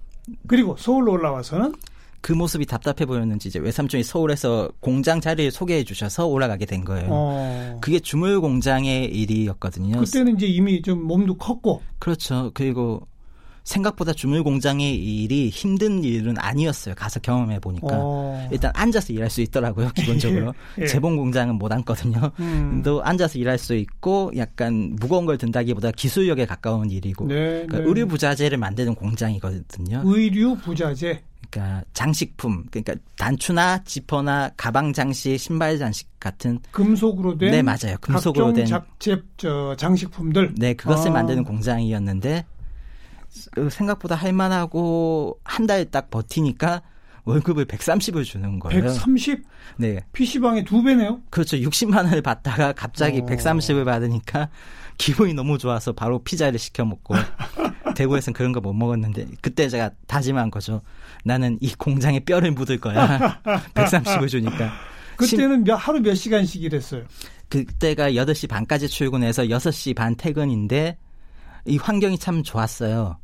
그리고 0.48 0.76
서울로 0.78 1.12
올라와서는 1.14 1.74
그 2.22 2.34
모습이 2.34 2.66
답답해 2.66 3.06
보였는지 3.06 3.48
이제 3.50 3.60
외삼촌이 3.60 4.04
서울에서 4.04 4.70
공장 4.80 5.20
자리를 5.22 5.52
소개해 5.52 5.84
주셔서 5.84 6.28
올라가게 6.28 6.66
된 6.66 6.84
거예요. 6.86 7.08
어, 7.10 7.78
그게 7.82 8.00
주물 8.00 8.40
공장의 8.42 9.06
일이었거든요. 9.06 10.00
그때는 10.00 10.36
이제 10.36 10.46
이미 10.46 10.82
좀 10.82 11.02
몸도 11.04 11.38
컸고 11.38 11.82
그렇죠. 12.00 12.52
그리고 12.54 13.08
생각보다 13.70 14.14
주물 14.14 14.42
공장의 14.44 14.96
일이 14.96 15.50
힘든 15.50 16.04
일은 16.04 16.36
아니었어요. 16.40 16.96
가서 16.96 17.20
경험해 17.20 17.60
보니까. 17.60 17.88
어, 17.92 18.48
일단 18.52 18.72
앉아서 18.74 19.14
일할 19.14 19.30
수 19.30 19.42
있더라고요. 19.42 19.92
기본적으로. 19.96 20.54
예. 20.82 20.88
재봉 20.88 21.16
공장은 21.16 21.56
못 21.56 21.72
앉거든요. 21.72 22.32
음, 22.40 22.82
또 22.84 23.04
앉아서 23.04 23.38
일할 23.38 23.60
수 23.60 23.76
있고 23.76 24.32
약간 24.38 24.96
무거운 25.00 25.26
걸 25.28 25.38
든다기보다 25.38 25.92
기술력에 25.92 26.48
가까운 26.48 26.90
일이고. 26.90 27.28
네, 27.28 27.36
그러니까 27.36 27.78
네. 27.78 27.84
의류 27.86 28.08
부자재를 28.08 28.58
만드는 28.58 28.96
공장이거든요. 28.96 30.02
의류 30.04 30.56
부자재 30.58 31.22
그러니까 31.52 31.84
장식품, 31.94 32.66
그러니까 32.72 32.96
단추나 33.18 33.84
지퍼나 33.84 34.50
가방 34.58 34.94
장식, 34.94 35.38
신발 35.38 35.78
장식 35.78 36.08
같은 36.20 36.60
금속으로 36.72 37.38
된 37.38 37.52
네 37.52 37.62
맞아요. 37.62 37.96
금속으로 38.02 38.46
각종 38.48 38.54
된 38.56 38.66
작 38.66 38.86
제 39.00 39.22
저 39.38 39.76
장식품들 39.78 40.56
네 40.58 40.74
그것을 40.74 41.10
아. 41.12 41.14
만드는 41.14 41.44
공장이었는데 41.44 42.46
그 42.48 42.59
생각보다 43.70 44.16
할만하고 44.16 45.40
한 45.44 45.68
달 45.68 45.86
딱 45.92 46.10
버티니까 46.10 46.82
월급을 47.26 47.66
130을 47.66 48.24
주는 48.26 48.58
거예요. 48.60 48.82
130 48.84 49.44
네, 49.78 50.00
PC방의 50.14 50.64
두 50.66 50.82
배네요. 50.82 51.22
그렇죠. 51.30 51.58
60만 51.58 51.98
원을 51.98 52.22
받다가 52.22 52.74
갑자기 52.74 53.20
어. 53.20 53.26
130을 53.26 53.86
받으니까 53.86 54.50
기분이 54.98 55.34
너무 55.34 55.58
좋아서 55.58 55.92
바로 55.94 56.20
피자를 56.24 56.58
시켜 56.60 56.84
먹고 56.86 57.16
대구에서는 57.96 58.34
그런 58.34 58.52
거 58.52 58.60
못 58.62 58.74
먹었는데 58.74 59.28
그때 59.42 59.70
제가 59.70 59.92
다짐한 60.08 60.50
거죠. 60.52 60.82
나는 61.24 61.58
이 61.62 61.74
공장에 61.76 62.20
뼈를 62.22 62.52
묻을 62.52 62.80
거야. 62.80 63.42
130을 63.76 64.28
주니까. 64.30 64.72
그때는 65.18 65.64
몇, 65.66 65.76
하루 65.76 66.00
몇 66.00 66.16
시간씩 66.16 66.64
일했어요. 66.64 67.04
그때가 67.50 68.12
8시 68.12 68.48
반까지 68.50 68.88
출근해서 68.88 69.44
6시 69.44 69.96
반 69.96 70.16
퇴근인데 70.16 70.98
이 71.70 71.78
환경이 71.78 72.18
참 72.18 72.44
좋았어요. 72.44 73.18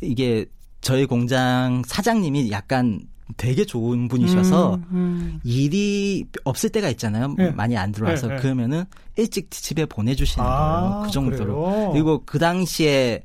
이게 0.00 0.46
저희 0.80 1.06
공장 1.06 1.82
사장님이 1.86 2.50
약간 2.50 3.00
되게 3.36 3.64
좋은 3.64 4.08
분이셔서 4.08 4.74
음, 4.74 4.86
음. 4.92 5.40
일이 5.44 6.26
없을 6.44 6.70
때가 6.70 6.90
있잖아요. 6.90 7.34
네. 7.36 7.50
많이 7.52 7.76
안 7.76 7.90
들어와서 7.90 8.28
네, 8.28 8.34
네. 8.34 8.42
그러면은 8.42 8.84
일찍 9.16 9.50
집에 9.50 9.86
보내주시는 9.86 10.46
아, 10.46 10.80
거예요. 10.80 11.02
그 11.06 11.10
정도로. 11.10 11.62
그래요? 11.62 11.90
그리고 11.92 12.22
그 12.26 12.38
당시에 12.38 13.24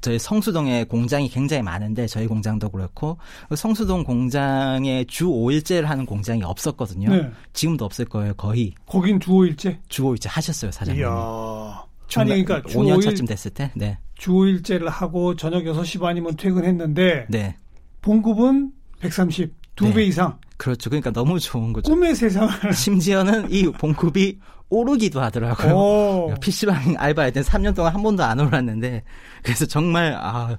저희 0.00 0.18
성수동에 0.18 0.84
공장이 0.84 1.28
굉장히 1.28 1.62
많은데 1.62 2.06
저희 2.06 2.26
공장도 2.26 2.70
그렇고 2.70 3.18
그 3.48 3.54
성수동 3.54 4.02
공장에 4.02 5.04
주 5.04 5.26
5일제를 5.26 5.84
하는 5.84 6.04
공장이 6.04 6.42
없었거든요. 6.42 7.10
네. 7.10 7.30
지금도 7.52 7.84
없을 7.84 8.04
거예요. 8.06 8.34
거의 8.34 8.72
거긴 8.86 9.20
주 9.20 9.30
5일째. 9.30 9.78
주 9.88 10.02
5일제 10.02 10.28
하셨어요 10.28 10.72
사장님이. 10.72 11.06
이야. 11.06 11.87
중간- 12.08 12.32
아니 12.32 12.44
그러니까 12.44 12.68
주 12.68 12.78
5년 12.78 12.98
5일 12.98 13.02
차쯤 13.04 13.26
됐을 13.26 13.50
때, 13.52 13.70
네, 13.76 13.98
주 14.16 14.32
5일제를 14.32 14.86
하고 14.88 15.36
저녁 15.36 15.64
6시 15.64 16.00
반이면 16.00 16.36
퇴근했는데 16.36 17.26
네, 17.28 17.56
봉급은 18.02 18.72
130, 19.00 19.54
두 19.76 19.84
네. 19.88 19.94
배 19.94 20.04
이상. 20.04 20.38
그렇죠. 20.56 20.90
그러니까 20.90 21.10
너무 21.12 21.38
좋은 21.38 21.72
거죠. 21.72 21.92
꿈의 21.92 22.14
세상을. 22.16 22.50
심지어는 22.74 23.50
이 23.52 23.64
봉급이 23.70 24.38
오르기도 24.70 25.20
하더라고요. 25.20 25.72
오. 25.74 26.34
PC방 26.40 26.96
알바할 26.98 27.32
땐 27.32 27.42
3년 27.44 27.74
동안 27.76 27.94
한 27.94 28.02
번도 28.02 28.24
안 28.24 28.40
올랐는데 28.40 29.02
그래서 29.42 29.66
정말 29.66 30.14
아. 30.20 30.58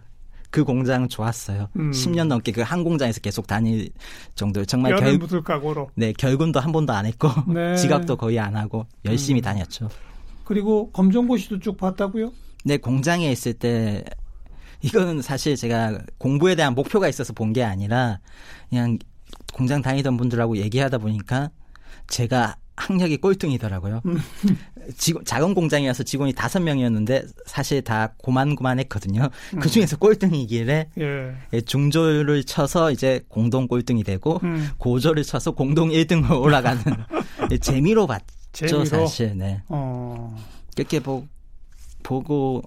그 0.52 0.64
공장은 0.64 1.10
좋았어요. 1.10 1.68
음. 1.76 1.92
10년 1.92 2.26
넘게 2.26 2.52
그 2.52 2.62
한 2.64 2.84
공장에서 2.84 3.20
계속 3.22 3.46
다닐 3.46 3.88
정도로 4.34 4.66
정말 4.66 4.96
결, 4.96 5.16
묻을 5.20 5.44
각오로. 5.44 5.92
네, 5.94 6.12
결근도 6.14 6.60
한 6.60 6.72
번도 6.72 6.92
안 6.92 7.06
했고 7.06 7.30
네. 7.54 7.76
지각도 7.78 8.16
거의 8.16 8.40
안 8.40 8.56
하고 8.56 8.88
열심히 9.06 9.42
음. 9.42 9.44
다녔죠. 9.44 9.90
그리고 10.50 10.90
검정고시도 10.94 11.60
쭉 11.60 11.78
봤다고요? 11.78 12.34
네, 12.66 12.78
공장에 12.78 13.32
있을 13.32 13.54
때 13.54 14.04
이거는 14.82 15.22
사실 15.22 15.56
제가 15.56 16.00
공부에 16.18 16.56
대한 16.56 16.74
목표가 16.74 17.08
있어서 17.08 17.34
본 17.34 17.54
게 17.54 17.64
아니라 17.64 18.20
그냥 18.68 18.98
공장 19.54 19.84
다니던 19.84 20.18
분들하고 20.18 20.58
얘기하다 20.58 20.98
보니까 20.98 21.52
제가 22.08 22.56
학력이 22.76 23.18
꼴등이더라고요. 23.18 24.02
음. 24.08 24.18
직원, 24.98 25.24
작은 25.24 25.54
공장이어서 25.54 26.02
직원이 26.02 26.34
다섯 26.34 26.62
명이었는데 26.62 27.26
사실 27.46 27.84
다 27.84 28.14
고만고만했거든요. 28.18 29.30
음. 29.54 29.60
그 29.60 29.70
중에서 29.70 29.98
꼴등이길래 29.98 30.90
예. 31.00 31.36
예, 31.54 31.62
중조를 31.62 32.44
쳐서 32.46 32.90
이제 32.92 33.24
공동 33.28 33.68
꼴등이 33.68 34.04
되고 34.04 34.40
음. 34.42 34.70
고조를 34.80 35.24
쳐서 35.26 35.52
공동 35.52 35.90
1등으로 35.90 36.42
올라가는 36.42 36.82
예, 37.52 37.58
재미로 37.62 38.08
봤죠 38.08 38.26
재미로? 38.68 38.86
사실. 38.86 39.38
네. 39.38 39.62
어. 39.70 40.36
그렇게 40.76 41.00
뭐 41.00 41.28
보고 42.04 42.64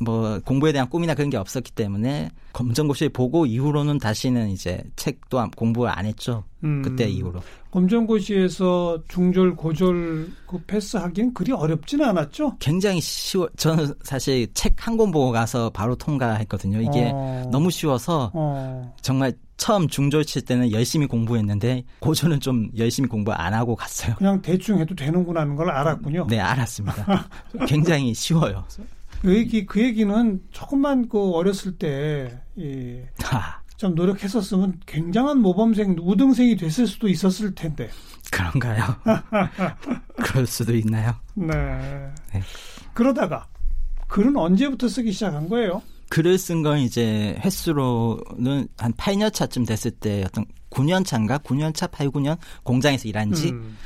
뭐 0.00 0.38
공부에 0.44 0.72
대한 0.72 0.88
꿈이나 0.88 1.14
그런 1.14 1.30
게 1.30 1.36
없었기 1.36 1.72
때문에 1.72 2.28
검정고시를 2.52 3.10
보고 3.10 3.46
이후로는 3.46 3.98
다시는 3.98 4.48
이제 4.50 4.82
책도 4.96 5.50
공부를 5.56 5.92
안 5.96 6.06
했죠. 6.06 6.44
음, 6.64 6.82
그때 6.82 7.08
이후로. 7.08 7.40
검정고시에서 7.70 9.02
중졸 9.08 9.54
고졸 9.56 10.30
그 10.46 10.58
패스하기는 10.66 11.34
그리 11.34 11.52
어렵지는 11.52 12.06
않았죠? 12.08 12.56
굉장히 12.58 13.00
쉬워. 13.00 13.48
저는 13.56 13.94
사실 14.02 14.46
책 14.54 14.74
한 14.86 14.96
권 14.96 15.10
보고 15.10 15.30
가서 15.32 15.68
바로 15.70 15.94
통과했거든요. 15.96 16.80
이게 16.80 17.10
어. 17.12 17.48
너무 17.52 17.70
쉬워서 17.70 18.30
어. 18.34 18.94
정말 19.02 19.32
처음 19.58 19.88
중졸 19.88 20.24
칠 20.24 20.42
때는 20.42 20.70
열심히 20.72 21.06
공부했는데 21.06 21.84
고졸은 22.00 22.40
좀 22.40 22.68
열심히 22.78 23.08
공부 23.08 23.32
안 23.32 23.52
하고 23.54 23.74
갔어요. 23.76 24.14
그냥 24.16 24.40
대충 24.40 24.78
해도 24.78 24.94
되는구나 24.94 25.40
하는 25.42 25.56
걸 25.56 25.70
알았군요. 25.70 26.26
네, 26.28 26.38
알았습니다. 26.40 27.28
굉장히 27.66 28.14
쉬워요. 28.14 28.64
그 29.22 29.34
얘기 29.34 29.66
그 29.66 29.80
얘기는 29.80 30.40
조금만 30.50 31.08
그 31.08 31.32
어렸을 31.32 31.76
때 31.78 32.40
이, 32.56 33.00
좀 33.76 33.94
노력했었으면 33.94 34.80
굉장한 34.86 35.38
모범생 35.40 35.96
우등생이 36.00 36.56
됐을 36.56 36.86
수도 36.86 37.08
있었을 37.08 37.54
텐데. 37.54 37.90
그런가요? 38.30 38.82
그럴 40.24 40.46
수도 40.46 40.74
있나요? 40.74 41.14
네. 41.34 41.54
네. 42.32 42.42
그러다가 42.94 43.46
글은 44.08 44.36
언제부터 44.36 44.88
쓰기 44.88 45.12
시작한 45.12 45.48
거예요? 45.48 45.82
글을 46.08 46.38
쓴 46.38 46.62
건 46.62 46.78
이제 46.78 47.36
횟수로는 47.44 48.68
한 48.78 48.92
8년 48.92 49.32
차쯤 49.32 49.64
됐을 49.64 49.90
때 49.90 50.22
어떤 50.24 50.44
9년 50.70 51.04
차인가? 51.04 51.38
9년 51.38 51.74
차, 51.74 51.86
8, 51.88 52.08
9년 52.10 52.38
공장에서 52.62 53.08
일한 53.08 53.32
지 53.32 53.50
음. 53.50 53.76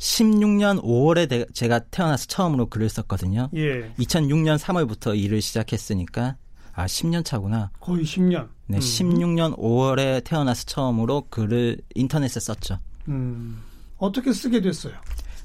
16년 0.00 0.82
5월에 0.82 1.54
제가 1.54 1.80
태어나서 1.90 2.26
처음으로 2.26 2.66
글을 2.66 2.88
썼거든요. 2.88 3.50
예. 3.54 3.92
2006년 3.98 4.58
3월부터 4.58 5.16
일을 5.16 5.42
시작했으니까 5.42 6.36
아 6.72 6.86
10년 6.86 7.24
차구나. 7.24 7.70
거의 7.80 8.04
10년. 8.04 8.48
네, 8.66 8.78
음. 8.78 8.80
16년 8.80 9.58
5월에 9.58 10.24
태어나서 10.24 10.64
처음으로 10.64 11.26
글을 11.28 11.78
인터넷에 11.94 12.40
썼죠. 12.40 12.78
음. 13.08 13.62
어떻게 13.98 14.32
쓰게 14.32 14.62
됐어요? 14.62 14.94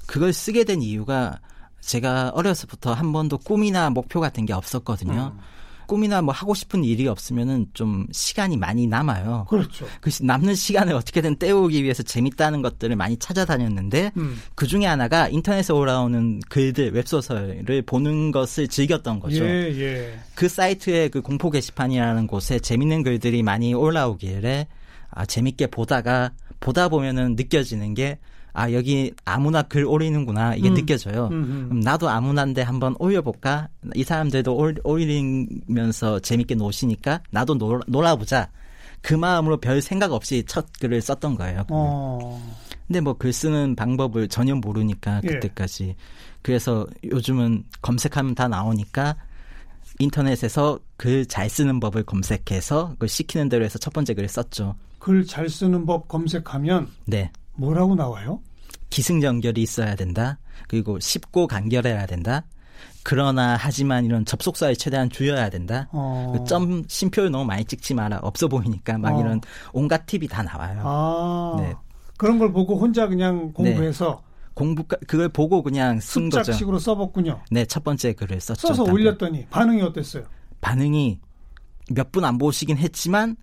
그걸 0.05 0.31
쓰게 0.31 0.63
된 0.63 0.81
이유가 0.81 1.39
제가 1.81 2.29
어려서부터 2.29 2.93
한 2.93 3.11
번도 3.11 3.39
꿈이나 3.39 3.89
목표 3.89 4.21
같은 4.21 4.45
게 4.45 4.53
없었거든요. 4.53 5.33
음. 5.35 5.54
꿈이나 5.87 6.21
뭐 6.21 6.33
하고 6.33 6.53
싶은 6.53 6.83
일이 6.83 7.07
없으면은 7.07 7.67
좀 7.73 8.07
시간이 8.11 8.57
많이 8.57 8.87
남아요. 8.87 9.45
그렇죠. 9.49 9.85
그 10.01 10.09
남는 10.21 10.55
시간을 10.55 10.93
어떻게든 10.93 11.37
때우기 11.37 11.83
위해서 11.83 12.03
재밌다는 12.03 12.61
것들을 12.61 12.95
많이 12.95 13.17
찾아다녔는데 13.17 14.11
음. 14.17 14.41
그 14.55 14.67
중에 14.67 14.85
하나가 14.85 15.27
인터넷에 15.27 15.73
올라오는 15.73 16.39
글들, 16.49 16.91
웹소설을 16.91 17.83
보는 17.85 18.31
것을 18.31 18.67
즐겼던 18.67 19.19
거죠. 19.19 19.43
예, 19.45 19.73
예. 19.79 20.19
그 20.35 20.47
사이트에 20.47 21.09
그 21.09 21.21
공포 21.21 21.49
게시판이라는 21.49 22.27
곳에 22.27 22.59
재밌는 22.59 23.03
글들이 23.03 23.43
많이 23.43 23.73
올라오길래 23.73 24.67
아, 25.11 25.25
재밌게 25.25 25.67
보다가 25.67 26.31
보다 26.59 26.89
보면은 26.89 27.35
느껴지는 27.35 27.93
게 27.93 28.17
아, 28.55 28.71
여기 28.71 29.11
아무나 29.25 29.61
글 29.61 29.85
올리는구나. 29.85 30.55
이게 30.55 30.69
음. 30.69 30.73
느껴져요. 30.73 31.27
음, 31.31 31.69
음. 31.71 31.79
나도 31.81 32.09
아무나인데 32.09 32.61
한번 32.61 32.95
올려볼까? 32.99 33.67
이 33.93 34.03
사람들도 34.03 34.55
올, 34.55 34.75
올리면서 34.83 36.19
재밌게 36.19 36.55
노시니까 36.55 37.21
나도 37.31 37.57
놀, 37.57 37.81
놀아보자. 37.87 38.49
그 39.01 39.13
마음으로 39.13 39.57
별 39.57 39.81
생각 39.81 40.13
없이 40.13 40.43
첫 40.47 40.65
글을 40.79 41.01
썼던 41.01 41.35
거예요. 41.35 41.63
어. 41.69 42.41
근데 42.87 43.01
뭐 43.01 43.13
글 43.13 43.33
쓰는 43.33 43.75
방법을 43.75 44.27
전혀 44.29 44.55
모르니까 44.55 45.21
예. 45.23 45.27
그때까지. 45.27 45.89
예. 45.89 45.95
그래서 46.41 46.87
요즘은 47.03 47.63
검색하면 47.81 48.35
다 48.35 48.47
나오니까 48.47 49.15
인터넷에서 49.99 50.79
글 50.97 51.25
잘 51.25 51.49
쓰는 51.49 51.79
법을 51.79 52.03
검색해서 52.03 52.89
그걸 52.91 53.09
시키는 53.09 53.49
대로 53.49 53.65
해서 53.65 53.77
첫 53.79 53.93
번째 53.93 54.13
글을 54.13 54.27
썼죠. 54.29 54.75
글 54.99 55.25
잘 55.25 55.49
쓰는 55.49 55.85
법 55.85 56.07
검색하면 56.07 56.87
네. 57.05 57.31
뭐라고 57.55 57.95
나와요? 57.95 58.41
기승전결이 58.89 59.61
있어야 59.61 59.95
된다. 59.95 60.39
그리고 60.67 60.99
쉽고 60.99 61.47
간결해야 61.47 62.05
된다. 62.05 62.45
그러나 63.03 63.55
하지만 63.59 64.05
이런 64.05 64.25
접속사에 64.25 64.73
최대한 64.75 65.09
줄여야 65.09 65.49
된다. 65.49 65.87
어. 65.91 66.33
그 66.37 66.43
점 66.45 66.83
심표를 66.87 67.29
너무 67.31 67.45
많이 67.45 67.63
찍지 67.65 67.93
마라. 67.93 68.19
없어 68.21 68.47
보이니까 68.47 68.97
막 68.97 69.15
어. 69.15 69.19
이런 69.19 69.41
온갖 69.73 70.05
팁이 70.05 70.27
다 70.27 70.43
나와요. 70.43 70.81
아. 70.83 71.55
네. 71.61 71.73
그런 72.17 72.39
걸 72.39 72.51
보고 72.51 72.77
혼자 72.77 73.07
그냥 73.07 73.51
공부해서 73.53 74.21
네. 74.25 74.49
공부 74.53 74.83
그걸 75.07 75.27
보고 75.29 75.61
그냥 75.61 75.99
쓴 75.99 76.29
거죠. 76.29 76.43
습작식으로 76.45 76.79
써봤군요. 76.79 77.41
네, 77.51 77.65
첫 77.65 77.83
번째 77.83 78.13
글을 78.13 78.39
썼죠. 78.39 78.67
써서 78.69 78.83
올렸더니 78.83 79.45
반응이 79.47 79.81
어땠어요? 79.81 80.23
반응이 80.61 81.19
몇 81.91 82.11
분 82.11 82.23
안 82.25 82.37
보시긴 82.37 82.77
했지만 82.77 83.35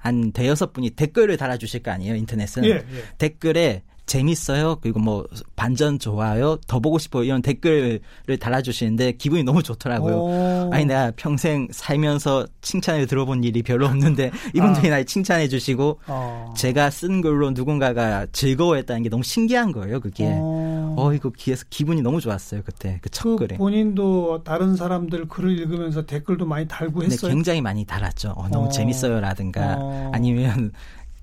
한 0.00 0.32
대여섯 0.32 0.72
분이 0.72 0.90
댓글을 0.90 1.36
달아주실 1.36 1.82
거 1.82 1.90
아니에요 1.90 2.16
인터넷은 2.16 2.64
예, 2.64 2.70
예. 2.70 2.84
댓글에 3.18 3.82
재밌어요. 4.10 4.78
그리고 4.82 4.98
뭐 4.98 5.24
반전 5.54 6.00
좋아요. 6.00 6.56
더 6.66 6.80
보고 6.80 6.98
싶어요. 6.98 7.22
이런 7.22 7.42
댓글을 7.42 8.00
달아주시는데 8.40 9.12
기분이 9.12 9.44
너무 9.44 9.62
좋더라고요. 9.62 10.14
오. 10.16 10.70
아니 10.72 10.84
내가 10.84 11.12
평생 11.14 11.68
살면서 11.70 12.48
칭찬을 12.60 13.06
들어본 13.06 13.44
일이 13.44 13.62
별로 13.62 13.86
없는데 13.86 14.32
이분들이 14.52 14.88
아. 14.88 14.90
날 14.90 15.04
칭찬해 15.04 15.46
주시고 15.46 16.00
어. 16.08 16.52
제가 16.56 16.90
쓴 16.90 17.20
글로 17.20 17.52
누군가가 17.52 18.26
즐거워했다는 18.32 19.04
게 19.04 19.08
너무 19.10 19.22
신기한 19.22 19.70
거예요. 19.70 20.00
그게. 20.00 20.24
어, 20.28 20.69
어 21.00 21.12
이거 21.14 21.30
귀에서 21.30 21.64
기분이 21.70 22.02
너무 22.02 22.20
좋았어요. 22.20 22.62
그때 22.64 22.98
그첫 23.02 23.24
그 23.24 23.36
글에. 23.36 23.56
본인도 23.56 24.42
다른 24.44 24.76
사람들 24.76 25.28
글을 25.28 25.58
읽으면서 25.58 26.06
댓글도 26.06 26.46
많이 26.46 26.68
달고 26.68 27.02
했어요. 27.02 27.28
네, 27.28 27.34
굉장히 27.34 27.60
많이 27.60 27.84
달았죠. 27.84 28.34
어, 28.36 28.48
너무 28.48 28.66
어. 28.66 28.68
재밌어요라든가 28.68 29.76
어. 29.78 30.10
아니면 30.12 30.72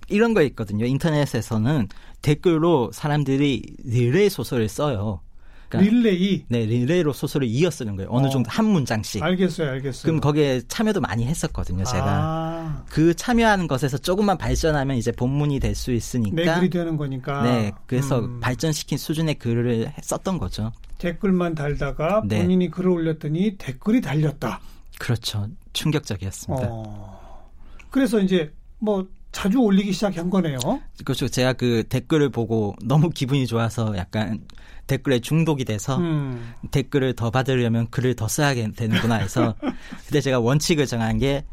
이런 0.10 0.34
거 0.34 0.42
있거든요. 0.44 0.86
인터넷에서는 0.86 1.88
댓글로 2.22 2.92
사람들이 2.94 3.64
릴레이 3.84 4.30
소설을 4.30 4.70
써요. 4.70 5.22
그러니까 5.70 5.92
릴레이? 5.92 6.46
네, 6.48 6.66
릴레이로 6.66 7.14
소설을 7.14 7.48
이어 7.48 7.70
쓰는 7.70 7.96
거예요. 7.96 8.10
어느 8.12 8.28
어. 8.28 8.30
정도 8.30 8.50
한 8.50 8.66
문장씩. 8.66 9.22
알겠어요, 9.22 9.70
알겠어요. 9.72 10.04
그럼 10.04 10.22
거기에 10.22 10.62
참여도 10.68 11.02
많이 11.02 11.26
했었거든요, 11.26 11.84
제가. 11.84 12.06
아. 12.06 12.84
그 12.90 13.14
참여하는 13.14 13.68
것에서 13.68 13.98
조금만 13.98 14.38
발전하면 14.38 14.98
이제 14.98 15.12
본문이 15.12 15.60
될 15.60 15.76
수 15.76 15.92
있으니까. 15.92 16.36
내 16.36 16.56
글이 16.56 16.70
되는 16.70 16.98
거니까. 16.98 17.44
네, 17.44 17.72
그래서 17.86 18.20
음. 18.20 18.40
발전시킨 18.40 18.98
수준의 18.98 19.36
글을 19.36 19.94
썼던 20.02 20.38
거죠. 20.40 20.72
댓글만 20.98 21.54
달다가 21.54 22.24
네. 22.26 22.42
본인이 22.42 22.72
글을 22.72 22.90
올렸더니 22.90 23.58
댓글이 23.58 24.02
달렸다. 24.02 24.60
그렇죠. 24.98 25.48
충격적이었습니다. 25.74 26.68
어. 26.72 27.48
그래서 27.92 28.20
이제 28.20 28.52
뭐 28.80 29.08
자주 29.38 29.60
올리기 29.60 29.94
시작한 29.94 30.32
거네요. 30.32 30.58
그렇죠. 31.06 31.28
제가 31.28 31.54
그 31.54 31.84
댓글을 31.88 32.30
보고 32.30 32.76
너무 32.84 33.12
기분이 33.12 33.46
좋아서 33.46 33.96
약간 33.96 34.40
댓글에 34.88 35.20
중독이 35.20 35.64
돼서 35.64 35.98
음. 35.98 36.56
댓글을 36.72 37.14
더 37.14 37.30
받으려면 37.30 37.88
글을 37.92 38.16
더 38.16 38.28
써야 38.28 38.56
되는구나 38.56 39.18
해서 39.18 39.54
그때 40.08 40.22
제가 40.22 40.40
원칙을 40.40 40.88
정한 40.88 41.20
게 41.20 41.46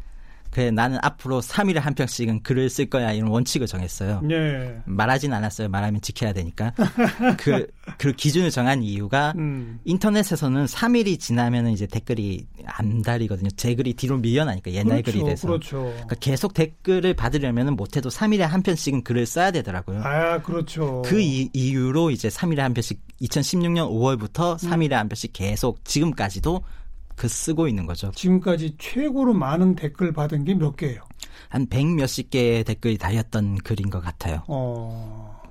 그래 0.55 0.71
나는 0.71 0.97
앞으로 1.01 1.41
3일에 1.41 1.81
한 1.81 1.93
편씩은 1.95 2.43
글을 2.43 2.69
쓸 2.69 2.85
거야 2.85 3.11
이런 3.11 3.29
원칙을 3.29 3.67
정했어요. 3.67 4.21
네. 4.21 4.79
말하진 4.85 5.33
않았어요. 5.33 5.67
말하면 5.67 5.99
지켜야 5.99 6.31
되니까. 6.31 6.71
그, 7.37 7.67
그 7.97 8.13
기준을 8.13 8.51
정한 8.51 8.81
이유가 8.81 9.33
음. 9.35 9.79
인터넷에서는 9.83 10.63
3일이 10.63 11.19
지나면은 11.19 11.73
이제 11.73 11.85
댓글이 11.85 12.47
안 12.67 13.01
달리거든요. 13.01 13.49
제 13.57 13.75
글이 13.75 13.95
뒤로 13.95 14.17
밀려나니까 14.17 14.71
옛날 14.71 15.01
그렇죠, 15.01 15.19
글이 15.19 15.29
돼서. 15.29 15.47
그렇죠. 15.49 15.77
그러니까 15.91 16.15
계속 16.21 16.53
댓글을 16.53 17.15
받으려면은 17.15 17.75
못해도 17.75 18.07
3일에 18.07 18.39
한 18.39 18.63
편씩은 18.63 19.03
글을 19.03 19.25
써야 19.25 19.51
되더라고요. 19.51 20.03
아, 20.05 20.41
그렇죠. 20.41 21.01
그 21.05 21.19
이, 21.19 21.49
이유로 21.51 22.11
이제 22.11 22.29
3일에 22.29 22.59
한 22.59 22.73
편씩 22.73 23.01
2016년 23.23 23.89
5월부터 23.89 24.57
3일에 24.57 24.91
한 24.91 25.09
편씩 25.09 25.33
계속 25.33 25.83
지금까지도 25.83 26.61
그 27.15 27.27
쓰고 27.27 27.67
있는 27.67 27.85
거죠. 27.85 28.11
지금까지 28.11 28.75
최고로 28.77 29.33
많은 29.33 29.75
댓글 29.75 30.11
받은 30.11 30.43
게 30.45 30.53
몇 30.55 30.75
개예요? 30.75 31.01
한 31.49 31.67
백 31.67 31.85
몇십 31.87 32.29
개의 32.29 32.63
댓글이 32.63 32.97
달렸던 32.97 33.57
글인 33.57 33.89
것 33.89 34.01
같아요. 34.01 34.43
어. 34.47 35.41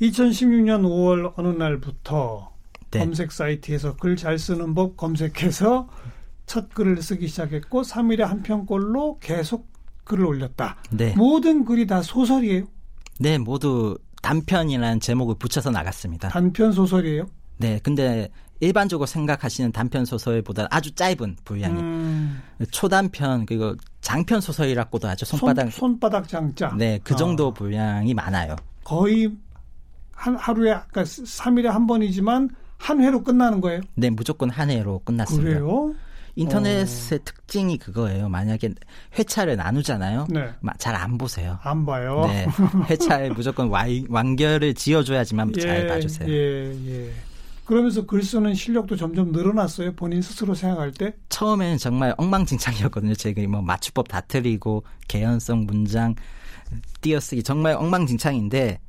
2016년 0.00 0.82
5월 0.82 1.32
어느 1.36 1.48
날부터 1.48 2.52
네. 2.90 3.00
검색 3.00 3.32
사이트에서 3.32 3.96
글 3.96 4.16
잘 4.16 4.38
쓰는 4.38 4.74
법 4.74 4.96
검색해서 4.96 5.88
첫 6.46 6.72
글을 6.72 7.02
쓰기 7.02 7.28
시작했고 7.28 7.82
3일에 7.82 8.20
한 8.20 8.42
편꼴로 8.42 9.18
계속 9.20 9.68
글을 10.04 10.24
올렸다. 10.24 10.78
네. 10.90 11.14
모든 11.16 11.64
글이 11.64 11.86
다 11.86 12.00
소설이에요? 12.00 12.64
네, 13.18 13.36
모두 13.36 13.98
단편이라는 14.22 15.00
제목을 15.00 15.34
붙여서 15.38 15.70
나갔습니다. 15.70 16.28
단편 16.28 16.72
소설이에요? 16.72 17.26
네, 17.58 17.78
근데 17.82 18.30
일반적으로 18.60 19.06
생각하시는 19.06 19.72
단편 19.72 20.04
소설보다 20.04 20.66
아주 20.70 20.92
짧은 20.94 21.36
분량이 21.44 21.80
음. 21.80 22.42
초단편 22.70 23.46
그리고 23.46 23.74
장편 24.00 24.40
소설이라고도 24.40 25.08
하죠. 25.08 25.24
손바닥 25.26 25.72
손, 25.72 25.98
바닥 26.00 26.28
장자. 26.28 26.74
네, 26.76 26.98
그 27.04 27.14
정도 27.14 27.48
어. 27.48 27.54
분량이 27.54 28.14
많아요. 28.14 28.56
거의 28.84 29.30
한 30.12 30.34
하루에 30.36 30.70
그러니까 30.90 31.02
3일에 31.02 31.66
한 31.66 31.86
번이지만 31.86 32.50
한 32.78 33.00
회로 33.00 33.22
끝나는 33.22 33.60
거예요? 33.60 33.80
네, 33.94 34.10
무조건 34.10 34.50
한 34.50 34.70
회로 34.70 35.00
끝났습니다. 35.04 35.48
그래요? 35.48 35.94
인터넷의 36.36 37.18
어... 37.18 37.22
특징이 37.24 37.78
그거예요. 37.78 38.28
만약에 38.28 38.70
회차를 39.18 39.56
나누잖아요. 39.56 40.28
네. 40.30 40.48
잘안 40.78 41.18
보세요. 41.18 41.58
안 41.62 41.84
봐요. 41.84 42.26
네. 42.28 42.46
회차에 42.88 43.30
무조건 43.30 43.70
완결을 44.08 44.74
지어줘야지만 44.74 45.52
예, 45.56 45.60
잘 45.60 45.86
봐주세요. 45.88 46.28
예, 46.28 46.72
예. 46.86 47.12
그러면서 47.68 48.06
글 48.06 48.22
쓰는 48.22 48.54
실력도 48.54 48.96
점점 48.96 49.30
늘어났어요. 49.30 49.92
본인 49.92 50.22
스스로 50.22 50.54
생각할 50.54 50.90
때? 50.90 51.12
처음에는 51.28 51.76
정말 51.76 52.14
엉망진창이었거든요. 52.16 53.14
제가 53.14 53.42
뭐 53.46 53.60
맞춤법 53.60 54.08
다 54.08 54.22
틀리고 54.22 54.84
개연성 55.06 55.66
문장 55.66 56.14
띄어쓰기 57.02 57.42
정말 57.42 57.74
엉망진창인데 57.74 58.80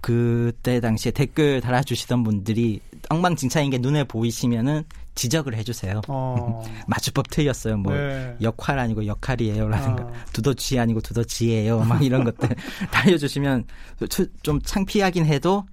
그때 0.00 0.80
당시에 0.80 1.12
댓글 1.12 1.60
달아주시던 1.60 2.22
분들이 2.22 2.80
엉망진창인 3.10 3.70
게 3.70 3.76
눈에 3.76 4.04
보이시면은 4.04 4.84
지적을 5.14 5.54
해주세요. 5.54 6.00
어. 6.08 6.64
맞춤법 6.88 7.28
틀렸어요. 7.28 7.76
뭐 7.76 7.92
네. 7.92 8.36
역할 8.40 8.78
아니고 8.78 9.06
역할이에요라든가 9.06 10.02
어. 10.02 10.12
두더지 10.32 10.78
아니고 10.78 11.02
두더지예요. 11.02 11.80
막 11.80 12.02
이런 12.02 12.24
것들 12.24 12.48
달려주시면 12.90 13.64
좀 14.42 14.62
창피하긴 14.62 15.26
해도 15.26 15.66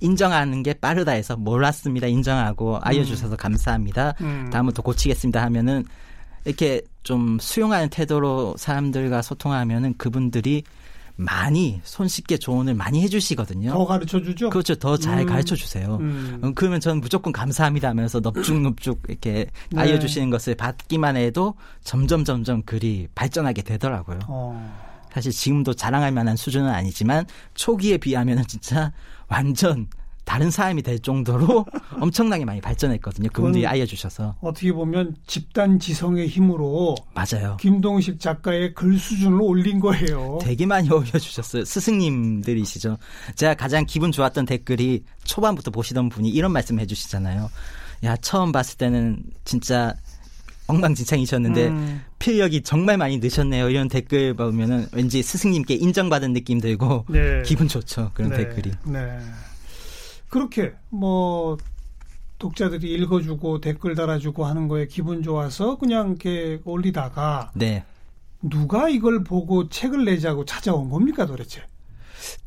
인정하는 0.00 0.62
게 0.62 0.74
빠르다 0.74 1.12
해서 1.12 1.36
몰랐습니다. 1.36 2.06
인정하고 2.06 2.78
알려주셔서 2.78 3.34
음. 3.34 3.36
감사합니다. 3.36 4.14
음. 4.20 4.50
다음부터 4.52 4.82
고치겠습니다 4.82 5.42
하면은 5.44 5.84
이렇게 6.44 6.82
좀 7.02 7.38
수용하는 7.40 7.88
태도로 7.88 8.54
사람들과 8.56 9.22
소통하면은 9.22 9.94
그분들이 9.98 10.62
많이 11.20 11.80
손쉽게 11.82 12.36
조언을 12.36 12.74
많이 12.74 13.02
해주시거든요. 13.02 13.72
더 13.72 13.84
가르쳐 13.84 14.22
주죠? 14.22 14.50
그렇죠. 14.50 14.76
더잘 14.76 15.20
음. 15.20 15.26
가르쳐 15.26 15.56
주세요. 15.56 15.98
음. 16.00 16.38
음. 16.44 16.54
그러면 16.54 16.78
저는 16.78 17.00
무조건 17.00 17.32
감사합니다 17.32 17.88
하면서 17.88 18.20
넙죽넙죽 18.20 19.02
이렇게 19.08 19.46
네. 19.70 19.80
알려주시는 19.80 20.30
것을 20.30 20.54
받기만 20.54 21.16
해도 21.16 21.54
점점 21.82 22.24
점점 22.24 22.62
글이 22.62 23.08
발전하게 23.16 23.62
되더라고요. 23.62 24.20
어. 24.28 24.87
사실 25.12 25.32
지금도 25.32 25.74
자랑할 25.74 26.12
만한 26.12 26.36
수준은 26.36 26.70
아니지만 26.70 27.26
초기에 27.54 27.98
비하면 27.98 28.44
진짜 28.46 28.92
완전 29.28 29.88
다른 30.24 30.50
사람이 30.50 30.82
될 30.82 30.98
정도로 30.98 31.64
엄청나게 32.00 32.44
많이 32.44 32.60
발전했거든요. 32.60 33.30
그분들이 33.32 33.66
알려주셔서. 33.66 34.34
어떻게 34.42 34.70
보면 34.72 35.16
집단 35.26 35.78
지성의 35.78 36.28
힘으로 36.28 36.96
맞아요. 37.14 37.56
김동식 37.58 38.20
작가의 38.20 38.74
글 38.74 38.98
수준을 38.98 39.40
올린 39.40 39.80
거예요. 39.80 40.38
되게 40.42 40.66
많이 40.66 40.88
올려주셨어요. 40.92 41.64
스승님들이시죠. 41.64 42.98
제가 43.36 43.54
가장 43.54 43.86
기분 43.86 44.12
좋았던 44.12 44.44
댓글이 44.44 45.02
초반부터 45.24 45.70
보시던 45.70 46.10
분이 46.10 46.28
이런 46.28 46.52
말씀 46.52 46.78
해주시잖아요. 46.78 47.48
야 48.04 48.16
처음 48.18 48.52
봤을 48.52 48.76
때는 48.76 49.22
진짜 49.44 49.94
엉망진창이셨는데 50.68 51.68
음. 51.68 52.02
필력이 52.18 52.62
정말 52.62 52.96
많이 52.96 53.18
느셨네요. 53.18 53.68
이런 53.70 53.88
댓글 53.88 54.34
보면은 54.34 54.86
왠지 54.92 55.22
스승님께 55.22 55.74
인정받은 55.74 56.32
느낌 56.32 56.60
들고 56.60 57.06
네. 57.08 57.42
기분 57.44 57.66
좋죠. 57.66 58.12
그런 58.14 58.30
네. 58.30 58.36
댓글이. 58.36 58.70
네. 58.84 59.18
그렇게 60.28 60.74
뭐 60.90 61.56
독자들이 62.38 62.92
읽어주고 62.94 63.60
댓글 63.60 63.94
달아주고 63.94 64.46
하는 64.46 64.68
거에 64.68 64.86
기분 64.86 65.22
좋아서 65.22 65.76
그냥 65.78 66.10
이렇게 66.10 66.60
올리다가 66.64 67.50
네. 67.54 67.84
누가 68.42 68.88
이걸 68.88 69.24
보고 69.24 69.68
책을 69.68 70.04
내자고 70.04 70.44
찾아온 70.44 70.90
겁니까 70.90 71.26
도대체? 71.26 71.62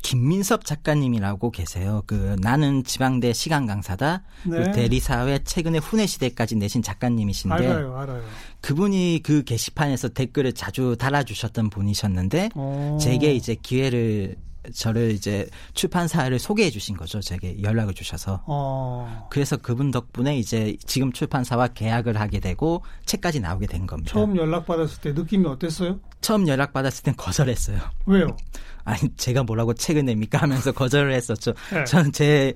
김민섭 0.02 0.64
작가님이라고 0.64 1.50
계세요. 1.50 2.02
그 2.06 2.36
나는 2.40 2.84
지방대 2.84 3.32
시간 3.32 3.66
강사다. 3.66 4.22
네. 4.44 4.58
그 4.58 4.72
대리사회 4.72 5.42
최근에 5.44 5.78
후내 5.78 6.06
시대까지 6.06 6.56
내신 6.56 6.82
작가님이신데 6.82 7.54
알아요, 7.54 7.96
알아요. 7.96 8.22
그분이 8.60 9.20
그 9.22 9.44
게시판에서 9.44 10.10
댓글을 10.10 10.52
자주 10.52 10.96
달아주셨던 10.98 11.70
분이셨는데 11.70 12.50
오. 12.54 12.98
제게 13.00 13.34
이제 13.34 13.56
기회를 13.60 14.36
저를 14.74 15.10
이제 15.10 15.48
출판사를 15.74 16.38
소개해 16.38 16.70
주신 16.70 16.96
거죠. 16.96 17.20
제게 17.20 17.60
연락을 17.62 17.94
주셔서. 17.94 18.42
어. 18.46 19.26
그래서 19.30 19.56
그분 19.56 19.90
덕분에 19.90 20.38
이제 20.38 20.76
지금 20.86 21.12
출판사와 21.12 21.68
계약을 21.68 22.20
하게 22.20 22.38
되고 22.38 22.84
책까지 23.04 23.40
나오게 23.40 23.66
된 23.66 23.86
겁니다. 23.86 24.12
처음 24.12 24.36
연락 24.36 24.66
받았을 24.66 25.00
때 25.00 25.12
느낌이 25.12 25.46
어땠어요? 25.46 25.98
처음 26.20 26.46
연락 26.46 26.72
받았을 26.72 27.02
땐 27.02 27.14
거절했어요. 27.16 27.80
왜요? 28.06 28.36
아니 28.84 29.00
제가 29.16 29.42
뭐라고 29.42 29.74
책을 29.74 30.04
냅니까 30.04 30.38
하면서 30.38 30.70
거절을 30.72 31.12
했었죠. 31.14 31.52
네. 31.72 31.84
저는 31.84 32.12
제 32.12 32.54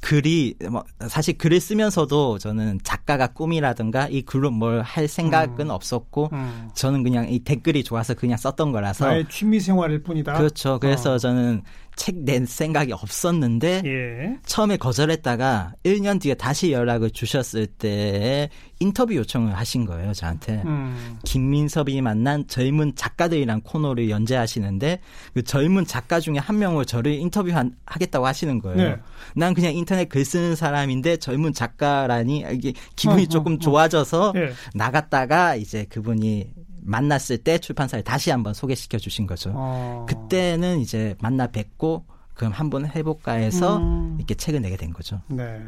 글이 0.00 0.54
뭐 0.70 0.84
사실 1.08 1.36
글을 1.36 1.58
쓰면서도 1.60 2.38
저는 2.38 2.78
작가가 2.84 3.26
꿈이라든가 3.26 4.06
이 4.08 4.22
글로 4.22 4.50
뭘 4.50 4.82
할 4.82 5.08
생각은 5.08 5.66
음. 5.66 5.70
없었고 5.70 6.30
음. 6.32 6.70
저는 6.74 7.02
그냥 7.02 7.28
이 7.28 7.40
댓글이 7.40 7.82
좋아서 7.82 8.14
그냥 8.14 8.36
썼던 8.38 8.70
거라서 8.70 9.06
나의 9.06 9.26
취미 9.28 9.58
생활일 9.58 10.02
뿐이다. 10.04 10.34
그렇죠. 10.34 10.78
그래서 10.78 11.14
어. 11.14 11.18
저는 11.18 11.62
책낼 11.98 12.46
생각이 12.46 12.92
없었는데 12.92 13.82
예. 13.84 14.38
처음에 14.46 14.76
거절했다가 14.76 15.74
1년 15.84 16.20
뒤에 16.20 16.34
다시 16.34 16.72
연락을 16.72 17.10
주셨을 17.10 17.66
때 17.66 18.48
인터뷰 18.78 19.14
요청을 19.16 19.54
하신 19.54 19.84
거예요 19.84 20.12
저한테 20.14 20.62
음. 20.64 21.18
김민섭이 21.24 22.00
만난 22.00 22.46
젊은 22.46 22.94
작가들이란 22.94 23.62
코너를 23.62 24.08
연재하시는데 24.08 25.00
그 25.34 25.42
젊은 25.42 25.84
작가 25.84 26.20
중에 26.20 26.38
한 26.38 26.58
명을 26.58 26.84
저를 26.84 27.12
인터뷰하겠다고 27.12 28.26
하시는 28.26 28.60
거예요. 28.60 28.76
네. 28.76 28.96
난 29.34 29.54
그냥 29.54 29.74
인터넷 29.74 30.08
글 30.08 30.24
쓰는 30.24 30.54
사람인데 30.54 31.16
젊은 31.16 31.52
작가라니 31.52 32.44
이게 32.52 32.72
기분이 32.94 33.22
어, 33.22 33.24
어 33.24 33.28
조금 33.28 33.54
어, 33.54 33.58
좋아져서 33.58 34.32
네. 34.34 34.52
나갔다가 34.74 35.56
이제 35.56 35.84
그분이 35.88 36.52
만났을 36.88 37.38
때 37.38 37.58
출판사에 37.58 38.02
다시 38.02 38.30
한번 38.30 38.54
소개시켜 38.54 38.98
주신 38.98 39.26
거죠. 39.26 39.52
어. 39.54 40.06
그때는 40.08 40.80
이제 40.80 41.14
만나 41.20 41.46
뵙고 41.46 42.04
그럼 42.34 42.52
한번 42.52 42.86
해볼까 42.86 43.32
해서 43.32 43.76
음. 43.76 44.16
이렇게 44.18 44.34
책을 44.34 44.62
내게 44.62 44.76
된 44.76 44.92
거죠. 44.92 45.20
네. 45.28 45.60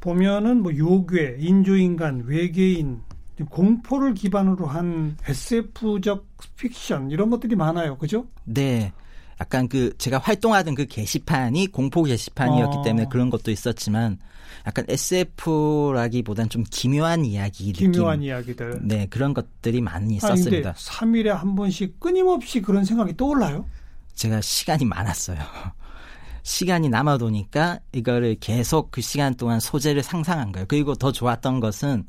보면은 0.00 0.62
뭐 0.62 0.76
요괴, 0.76 1.36
인조인간, 1.38 2.24
외계인, 2.26 3.00
공포를 3.48 4.14
기반으로 4.14 4.66
한 4.66 5.16
SF적 5.26 6.26
픽션 6.56 7.10
이런 7.10 7.30
것들이 7.30 7.56
많아요. 7.56 7.96
그죠? 7.96 8.26
네. 8.44 8.92
약간 9.40 9.68
그 9.68 9.96
제가 9.98 10.18
활동하던 10.18 10.74
그 10.74 10.86
게시판이 10.86 11.68
공포 11.68 12.02
게시판이었기 12.02 12.76
어. 12.78 12.82
때문에 12.82 13.06
그런 13.10 13.30
것도 13.30 13.50
있었지만 13.50 14.18
약간 14.66 14.84
SF라기보단 14.88 16.48
좀 16.48 16.64
기묘한 16.70 17.24
이야기 17.24 17.72
기묘한 17.72 18.18
느낌. 18.18 18.28
이야기들. 18.28 18.80
네, 18.82 19.06
그런 19.06 19.34
것들이 19.34 19.80
많이 19.80 20.16
있었습니다. 20.16 20.70
아, 20.70 20.74
3일에 20.74 21.28
한 21.28 21.54
번씩 21.54 21.98
끊임없이 21.98 22.60
그런 22.62 22.84
생각이 22.84 23.16
떠올라요? 23.16 23.66
제가 24.14 24.40
시간이 24.40 24.84
많았어요. 24.84 25.38
시간이 26.44 26.88
남아도니까 26.88 27.80
이거를 27.92 28.36
계속 28.40 28.90
그 28.90 29.00
시간 29.00 29.34
동안 29.34 29.60
소재를 29.60 30.02
상상한 30.02 30.52
거예요. 30.52 30.66
그리고 30.68 30.94
더 30.94 31.12
좋았던 31.12 31.60
것은 31.60 32.04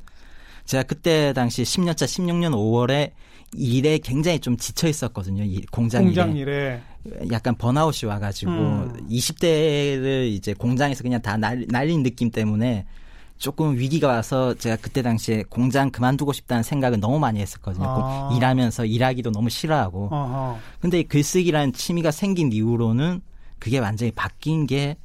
제가 0.65 0.83
그때 0.83 1.33
당시 1.33 1.63
10년차 1.63 2.05
16년 2.05 2.51
5월에 2.53 3.11
일에 3.55 3.97
굉장히 3.99 4.39
좀 4.39 4.57
지쳐 4.57 4.87
있었거든요. 4.87 5.43
공장, 5.71 6.05
공장 6.05 6.35
일에. 6.35 6.81
일에. 7.05 7.27
약간 7.31 7.55
번아웃이 7.55 8.07
와가지고 8.09 8.51
음. 8.51 9.07
20대를 9.09 10.27
이제 10.27 10.53
공장에서 10.53 11.03
그냥 11.03 11.21
다 11.21 11.37
날, 11.37 11.65
날린 11.69 12.03
느낌 12.03 12.31
때문에 12.31 12.85
조금 13.37 13.77
위기가 13.77 14.07
와서 14.07 14.53
제가 14.53 14.77
그때 14.77 15.01
당시에 15.01 15.43
공장 15.49 15.91
그만두고 15.91 16.31
싶다는 16.33 16.63
생각을 16.63 16.99
너무 16.99 17.19
많이 17.19 17.41
했었거든요. 17.41 17.85
아. 17.85 18.29
일하면서 18.35 18.85
일하기도 18.85 19.31
너무 19.31 19.49
싫어하고. 19.49 20.09
아하. 20.11 20.57
근데 20.79 21.03
글쓰기라는 21.03 21.73
취미가 21.73 22.11
생긴 22.11 22.51
이후로는 22.53 23.21
그게 23.59 23.79
완전히 23.79 24.11
바뀐 24.11 24.65
게 24.65 24.97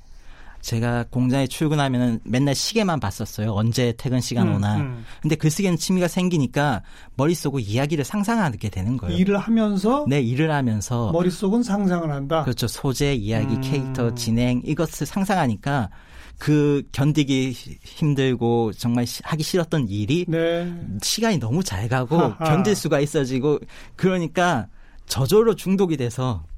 제가 0.60 1.04
공장에 1.10 1.46
출근하면 1.46 2.20
맨날 2.24 2.54
시계만 2.54 3.00
봤었어요. 3.00 3.52
언제 3.52 3.94
퇴근 3.96 4.20
시간 4.20 4.48
음, 4.48 4.54
오나. 4.56 4.76
음. 4.76 5.04
근데 5.22 5.36
글쓰기는 5.36 5.76
취미가 5.76 6.08
생기니까 6.08 6.82
머릿속으로 7.16 7.60
이야기를 7.60 8.04
상상하게 8.04 8.68
되는 8.68 8.96
거예요. 8.96 9.16
일을 9.16 9.38
하면서? 9.38 10.04
네, 10.08 10.20
일을 10.20 10.50
하면서. 10.50 11.10
머릿속은 11.12 11.62
상상을 11.62 12.10
한다? 12.10 12.42
그렇죠. 12.42 12.66
소재, 12.66 13.14
이야기, 13.14 13.54
음. 13.54 13.60
캐릭터, 13.60 14.14
진행, 14.14 14.60
이것을 14.64 15.06
상상하니까 15.06 15.90
그 16.38 16.82
견디기 16.92 17.50
힘들고 17.82 18.72
정말 18.72 19.06
하기 19.24 19.42
싫었던 19.42 19.88
일이 19.88 20.24
네. 20.28 20.72
시간이 21.02 21.38
너무 21.38 21.64
잘 21.64 21.88
가고 21.88 22.16
하하. 22.16 22.44
견딜 22.44 22.76
수가 22.76 23.00
있어지고 23.00 23.58
그러니까 23.96 24.68
저절로 25.06 25.56
중독이 25.56 25.96
돼서 25.96 26.44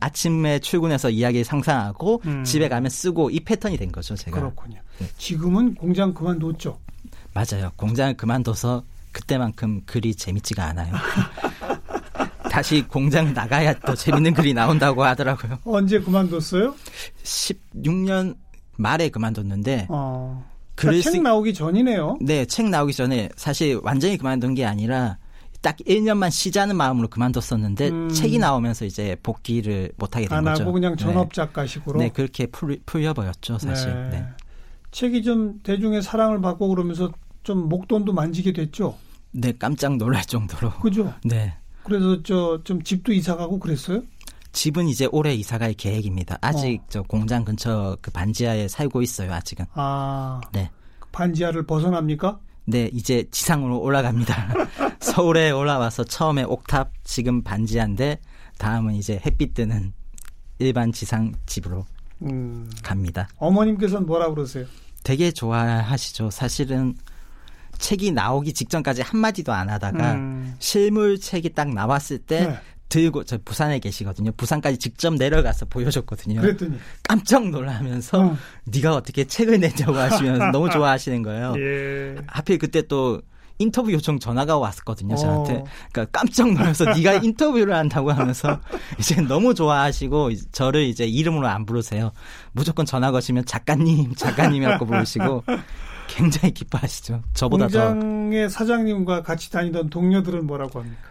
아침에 0.00 0.58
출근해서 0.58 1.10
이야기 1.10 1.42
상상하고 1.42 2.20
음. 2.26 2.44
집에 2.44 2.68
가면 2.68 2.90
쓰고 2.90 3.30
이 3.30 3.40
패턴이 3.40 3.76
된 3.76 3.90
거죠, 3.90 4.14
제가. 4.14 4.38
그렇군요. 4.38 4.80
네. 4.98 5.06
지금은 5.16 5.74
공장 5.74 6.12
그만뒀죠? 6.12 6.78
맞아요. 7.32 7.70
공장을 7.76 8.14
그만둬서 8.16 8.82
그때만큼 9.12 9.80
글이 9.86 10.14
재밌지가 10.14 10.64
않아요. 10.66 10.92
다시 12.50 12.82
공장 12.82 13.32
나가야 13.32 13.72
또 13.80 13.94
재밌는 13.94 14.34
글이 14.34 14.52
나온다고 14.54 15.04
하더라고요. 15.04 15.58
언제 15.64 16.00
그만뒀어요? 16.00 16.74
16년 17.22 18.36
말에 18.76 19.08
그만뒀는데 19.08 19.86
어. 19.88 20.44
글을 20.74 21.00
책 21.02 21.12
쓰- 21.12 21.16
나오기 21.18 21.54
전이네요. 21.54 22.18
네, 22.20 22.44
책 22.46 22.68
나오기 22.68 22.92
전에 22.92 23.28
사실 23.36 23.78
완전히 23.82 24.16
그만둔 24.16 24.54
게 24.54 24.64
아니라 24.64 25.18
딱 25.62 25.76
1년만 25.78 26.30
쉬자는 26.30 26.76
마음으로 26.76 27.08
그만뒀었는데 27.08 27.88
음. 27.90 28.08
책이 28.08 28.38
나오면서 28.38 28.84
이제 28.86 29.16
복귀를 29.22 29.92
못 29.96 30.16
하게 30.16 30.26
된 30.26 30.38
안 30.38 30.44
거죠. 30.44 30.62
하고 30.62 30.72
그냥 30.72 30.96
네. 30.96 31.04
전업 31.04 31.32
작가식으로. 31.34 31.98
네, 32.00 32.08
그렇게 32.08 32.46
풀, 32.46 32.80
풀려버렸죠, 32.86 33.58
사실. 33.58 33.92
네. 33.92 34.10
네. 34.20 34.26
책이 34.90 35.22
좀 35.22 35.60
대중의 35.62 36.02
사랑을 36.02 36.40
받고 36.40 36.68
그러면서 36.68 37.12
좀 37.42 37.68
목돈도 37.68 38.12
만지게 38.12 38.52
됐죠. 38.52 38.96
네, 39.32 39.52
깜짝 39.58 39.96
놀랄 39.96 40.24
정도로. 40.24 40.70
그죠? 40.80 41.12
네. 41.24 41.54
그래서 41.84 42.22
저 42.22 42.60
좀 42.64 42.82
집도 42.82 43.12
이사 43.12 43.36
가고 43.36 43.58
그랬어요? 43.58 44.02
집은 44.52 44.88
이제 44.88 45.06
올해 45.12 45.32
이사갈 45.34 45.74
계획입니다. 45.74 46.36
아직 46.40 46.80
어. 46.80 46.86
저 46.88 47.02
공장 47.02 47.44
근처 47.44 47.96
그 48.00 48.10
반지하에 48.10 48.66
살고 48.66 49.00
있어요, 49.02 49.32
아직은. 49.32 49.66
아, 49.74 50.40
네. 50.52 50.70
반지하를 51.12 51.66
벗어납니까? 51.66 52.38
네, 52.70 52.88
이제 52.92 53.24
지상으로 53.30 53.80
올라갑니다. 53.80 54.54
서울에 55.00 55.50
올라와서 55.50 56.04
처음에 56.04 56.44
옥탑, 56.44 56.92
지금 57.02 57.42
반지하인데 57.42 58.20
다음은 58.58 58.94
이제 58.94 59.20
햇빛 59.26 59.54
뜨는 59.54 59.92
일반 60.60 60.92
지상 60.92 61.32
집으로 61.46 61.84
음. 62.22 62.70
갑니다. 62.82 63.28
어머님께서는 63.38 64.06
뭐라 64.06 64.30
그러세요? 64.30 64.66
되게 65.02 65.32
좋아하시죠. 65.32 66.30
사실은 66.30 66.94
책이 67.78 68.12
나오기 68.12 68.52
직전까지 68.52 69.02
한마디도 69.02 69.52
안 69.52 69.68
하다가 69.68 70.12
음. 70.14 70.54
실물 70.58 71.18
책이 71.18 71.54
딱 71.54 71.72
나왔을 71.72 72.18
때 72.18 72.46
네. 72.46 72.58
들고 72.90 73.24
저 73.24 73.38
부산에 73.42 73.78
계시거든요. 73.78 74.32
부산까지 74.32 74.76
직접 74.76 75.14
내려가서 75.14 75.66
보여줬거든요. 75.66 76.42
그랬더니 76.42 76.76
깜짝 77.02 77.48
놀라면서 77.48 78.20
어. 78.20 78.36
네가 78.64 78.94
어떻게 78.94 79.24
책을 79.24 79.60
냈냐고 79.60 79.94
하시면서 79.96 80.50
너무 80.52 80.68
좋아하시는 80.68 81.22
거예요. 81.22 81.54
예. 81.56 82.16
하필 82.26 82.58
그때 82.58 82.82
또 82.82 83.22
인터뷰 83.58 83.92
요청 83.92 84.18
전화가 84.18 84.58
왔었거든요, 84.58 85.16
저한테. 85.16 85.54
어. 85.56 85.64
그러니까 85.92 86.18
깜짝 86.18 86.52
놀라서 86.52 86.86
네가 86.86 87.14
인터뷰를 87.22 87.74
한다고 87.74 88.10
하면서 88.10 88.58
이제 88.98 89.20
너무 89.20 89.54
좋아하시고 89.54 90.30
저를 90.50 90.82
이제 90.82 91.04
이름으로 91.04 91.46
안 91.46 91.66
부르세요. 91.66 92.10
무조건 92.52 92.86
전화 92.86 93.10
거시면 93.10 93.44
작가님, 93.44 94.14
작가님이라고 94.14 94.86
부르시고 94.86 95.44
굉장히 96.08 96.52
기뻐하시죠. 96.52 97.22
저보다 97.34 97.68
더 97.68 97.92
공장의 97.92 98.50
사장님과 98.50 99.22
같이 99.22 99.52
다니던 99.52 99.90
동료들은 99.90 100.46
뭐라고 100.46 100.80
합니까? 100.80 101.10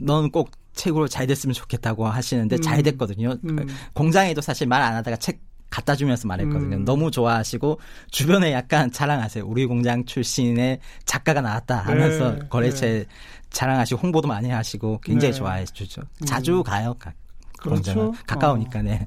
너는 0.00 0.30
꼭 0.30 0.50
책으로 0.74 1.08
잘 1.08 1.26
됐으면 1.26 1.52
좋겠다고 1.54 2.06
하시는데 2.06 2.56
음. 2.56 2.62
잘 2.62 2.82
됐거든요. 2.82 3.36
음. 3.44 3.66
공장에도 3.92 4.40
사실 4.40 4.66
말 4.66 4.82
안 4.82 4.94
하다가 4.96 5.16
책 5.18 5.40
갖다 5.68 5.94
주면서 5.94 6.26
말했거든요. 6.26 6.78
음. 6.78 6.84
너무 6.84 7.10
좋아하시고 7.12 7.78
주변에 8.10 8.52
약간 8.52 8.90
자랑하세요. 8.90 9.44
우리 9.46 9.66
공장 9.66 10.04
출신의 10.04 10.80
작가가 11.04 11.40
나왔다 11.40 11.76
하면서 11.78 12.32
네, 12.32 12.40
거래처에 12.48 13.04
자랑하시고 13.50 14.00
홍보도 14.00 14.26
많이 14.26 14.50
하시고 14.50 15.00
굉장히 15.02 15.32
네. 15.32 15.38
좋아해 15.38 15.64
주죠. 15.66 16.02
음. 16.22 16.26
자주 16.26 16.62
가요. 16.64 16.94
가, 16.98 17.12
그렇죠. 17.58 17.94
공장은. 17.94 18.12
가까우니까 18.26 18.82
네. 18.82 19.06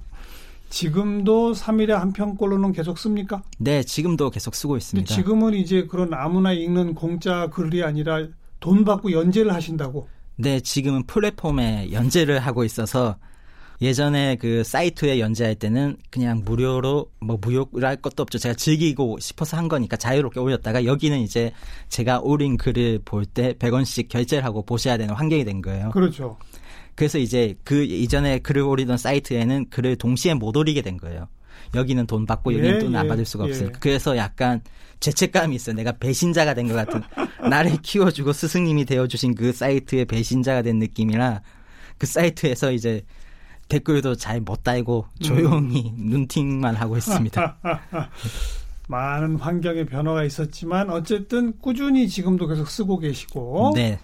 지금도 0.69 1.53
3일에 1.53 1.89
한 1.89 2.13
편꼴로는 2.13 2.71
계속 2.71 2.97
씁니까? 2.97 3.43
네, 3.60 3.84
지금도 3.84 4.29
계속 4.32 4.56
쓰고 4.56 4.77
있습니다. 4.77 5.13
지금은 5.13 5.53
이제 5.53 5.86
그런 5.86 6.13
아무나 6.13 6.51
읽는 6.51 6.95
공짜 6.95 7.47
글이 7.47 7.84
아니라 7.84 8.25
돈 8.60 8.84
받고 8.86 9.12
연재를 9.12 9.53
하신다고. 9.53 10.08
네, 10.36 10.60
지금은 10.60 11.04
플랫폼에 11.04 11.91
연재를 11.91 12.39
하고 12.39 12.63
있어서 12.63 13.17
예전에 13.82 14.38
그 14.38 14.63
사이트에 14.63 15.19
연재할 15.19 15.56
때는 15.56 15.98
그냥 16.10 16.41
무료로 16.46 17.12
뭐 17.19 17.38
무료를 17.41 17.86
할 17.88 17.98
것도 17.98 18.24
없죠. 18.24 18.38
제가 18.38 18.56
즐기고 18.56 19.19
싶어서 19.19 19.58
한 19.58 19.67
거니까 19.67 19.98
자유롭게 19.98 20.39
올렸다가 20.39 20.86
여기는 20.86 21.19
이제 21.19 21.52
제가 21.89 22.19
올린 22.22 22.58
글을 22.58 23.00
볼 23.04 23.26
때 23.26 23.54
100원씩 23.54 24.10
결제를 24.10 24.46
하고 24.46 24.63
보셔야 24.63 24.98
되는 24.98 25.13
환경이 25.13 25.43
된 25.43 25.62
거예요. 25.62 25.89
그렇죠. 25.91 26.38
그래서 26.96 27.17
이제 27.17 27.56
그 27.63 27.84
이전에 27.84 28.39
글을 28.39 28.62
올리던 28.62 28.98
사이트에는 28.98 29.69
글을 29.69 29.96
동시에 29.98 30.36
못 30.36 30.56
올리게 30.56 30.82
된 30.82 30.98
거예요. 30.98 31.28
여기는 31.75 32.05
돈 32.07 32.25
받고 32.25 32.53
여기는 32.53 32.75
예, 32.75 32.79
돈을 32.79 32.97
안 32.99 33.05
예, 33.05 33.09
받을 33.09 33.25
수가 33.25 33.45
예. 33.45 33.49
없으니까. 33.49 33.79
그래서 33.79 34.15
약간 34.17 34.61
죄책감이 34.99 35.55
있어요. 35.55 35.75
내가 35.75 35.91
배신자가 35.93 36.53
된 36.53 36.67
것 36.67 36.73
같은. 36.75 37.01
나를 37.49 37.77
키워주고 37.81 38.31
스승님이 38.33 38.85
되어주신 38.85 39.35
그 39.35 39.51
사이트의 39.51 40.05
배신자가 40.05 40.61
된 40.61 40.79
느낌이라 40.79 41.41
그 41.97 42.07
사이트에서 42.07 42.71
이제 42.71 43.03
댓글도 43.69 44.15
잘 44.15 44.39
못 44.41 44.63
달고 44.63 45.05
음. 45.09 45.23
조용히 45.23 45.91
눈팅만 45.97 46.75
하고 46.75 46.97
있습니다. 46.97 47.57
많은 48.87 49.37
환경의 49.37 49.85
변화가 49.85 50.23
있었지만 50.25 50.89
어쨌든 50.89 51.53
꾸준히 51.61 52.07
지금도 52.09 52.47
계속 52.47 52.67
쓰고 52.69 52.99
계시고 52.99 53.71
네, 53.75 53.97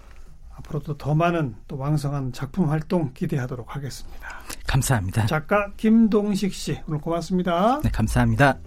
앞으로도 0.70 0.96
더 0.96 1.14
많은 1.14 1.56
또 1.68 1.76
왕성한 1.76 2.32
작품 2.32 2.70
활동 2.70 3.12
기대하도록 3.12 3.74
하겠습니다. 3.74 4.28
감사합니다. 4.66 5.26
작가 5.26 5.72
김동식 5.76 6.54
씨 6.54 6.80
오늘 6.86 7.00
고맙습니다. 7.00 7.80
네, 7.82 7.90
감사합니다. 7.90 8.58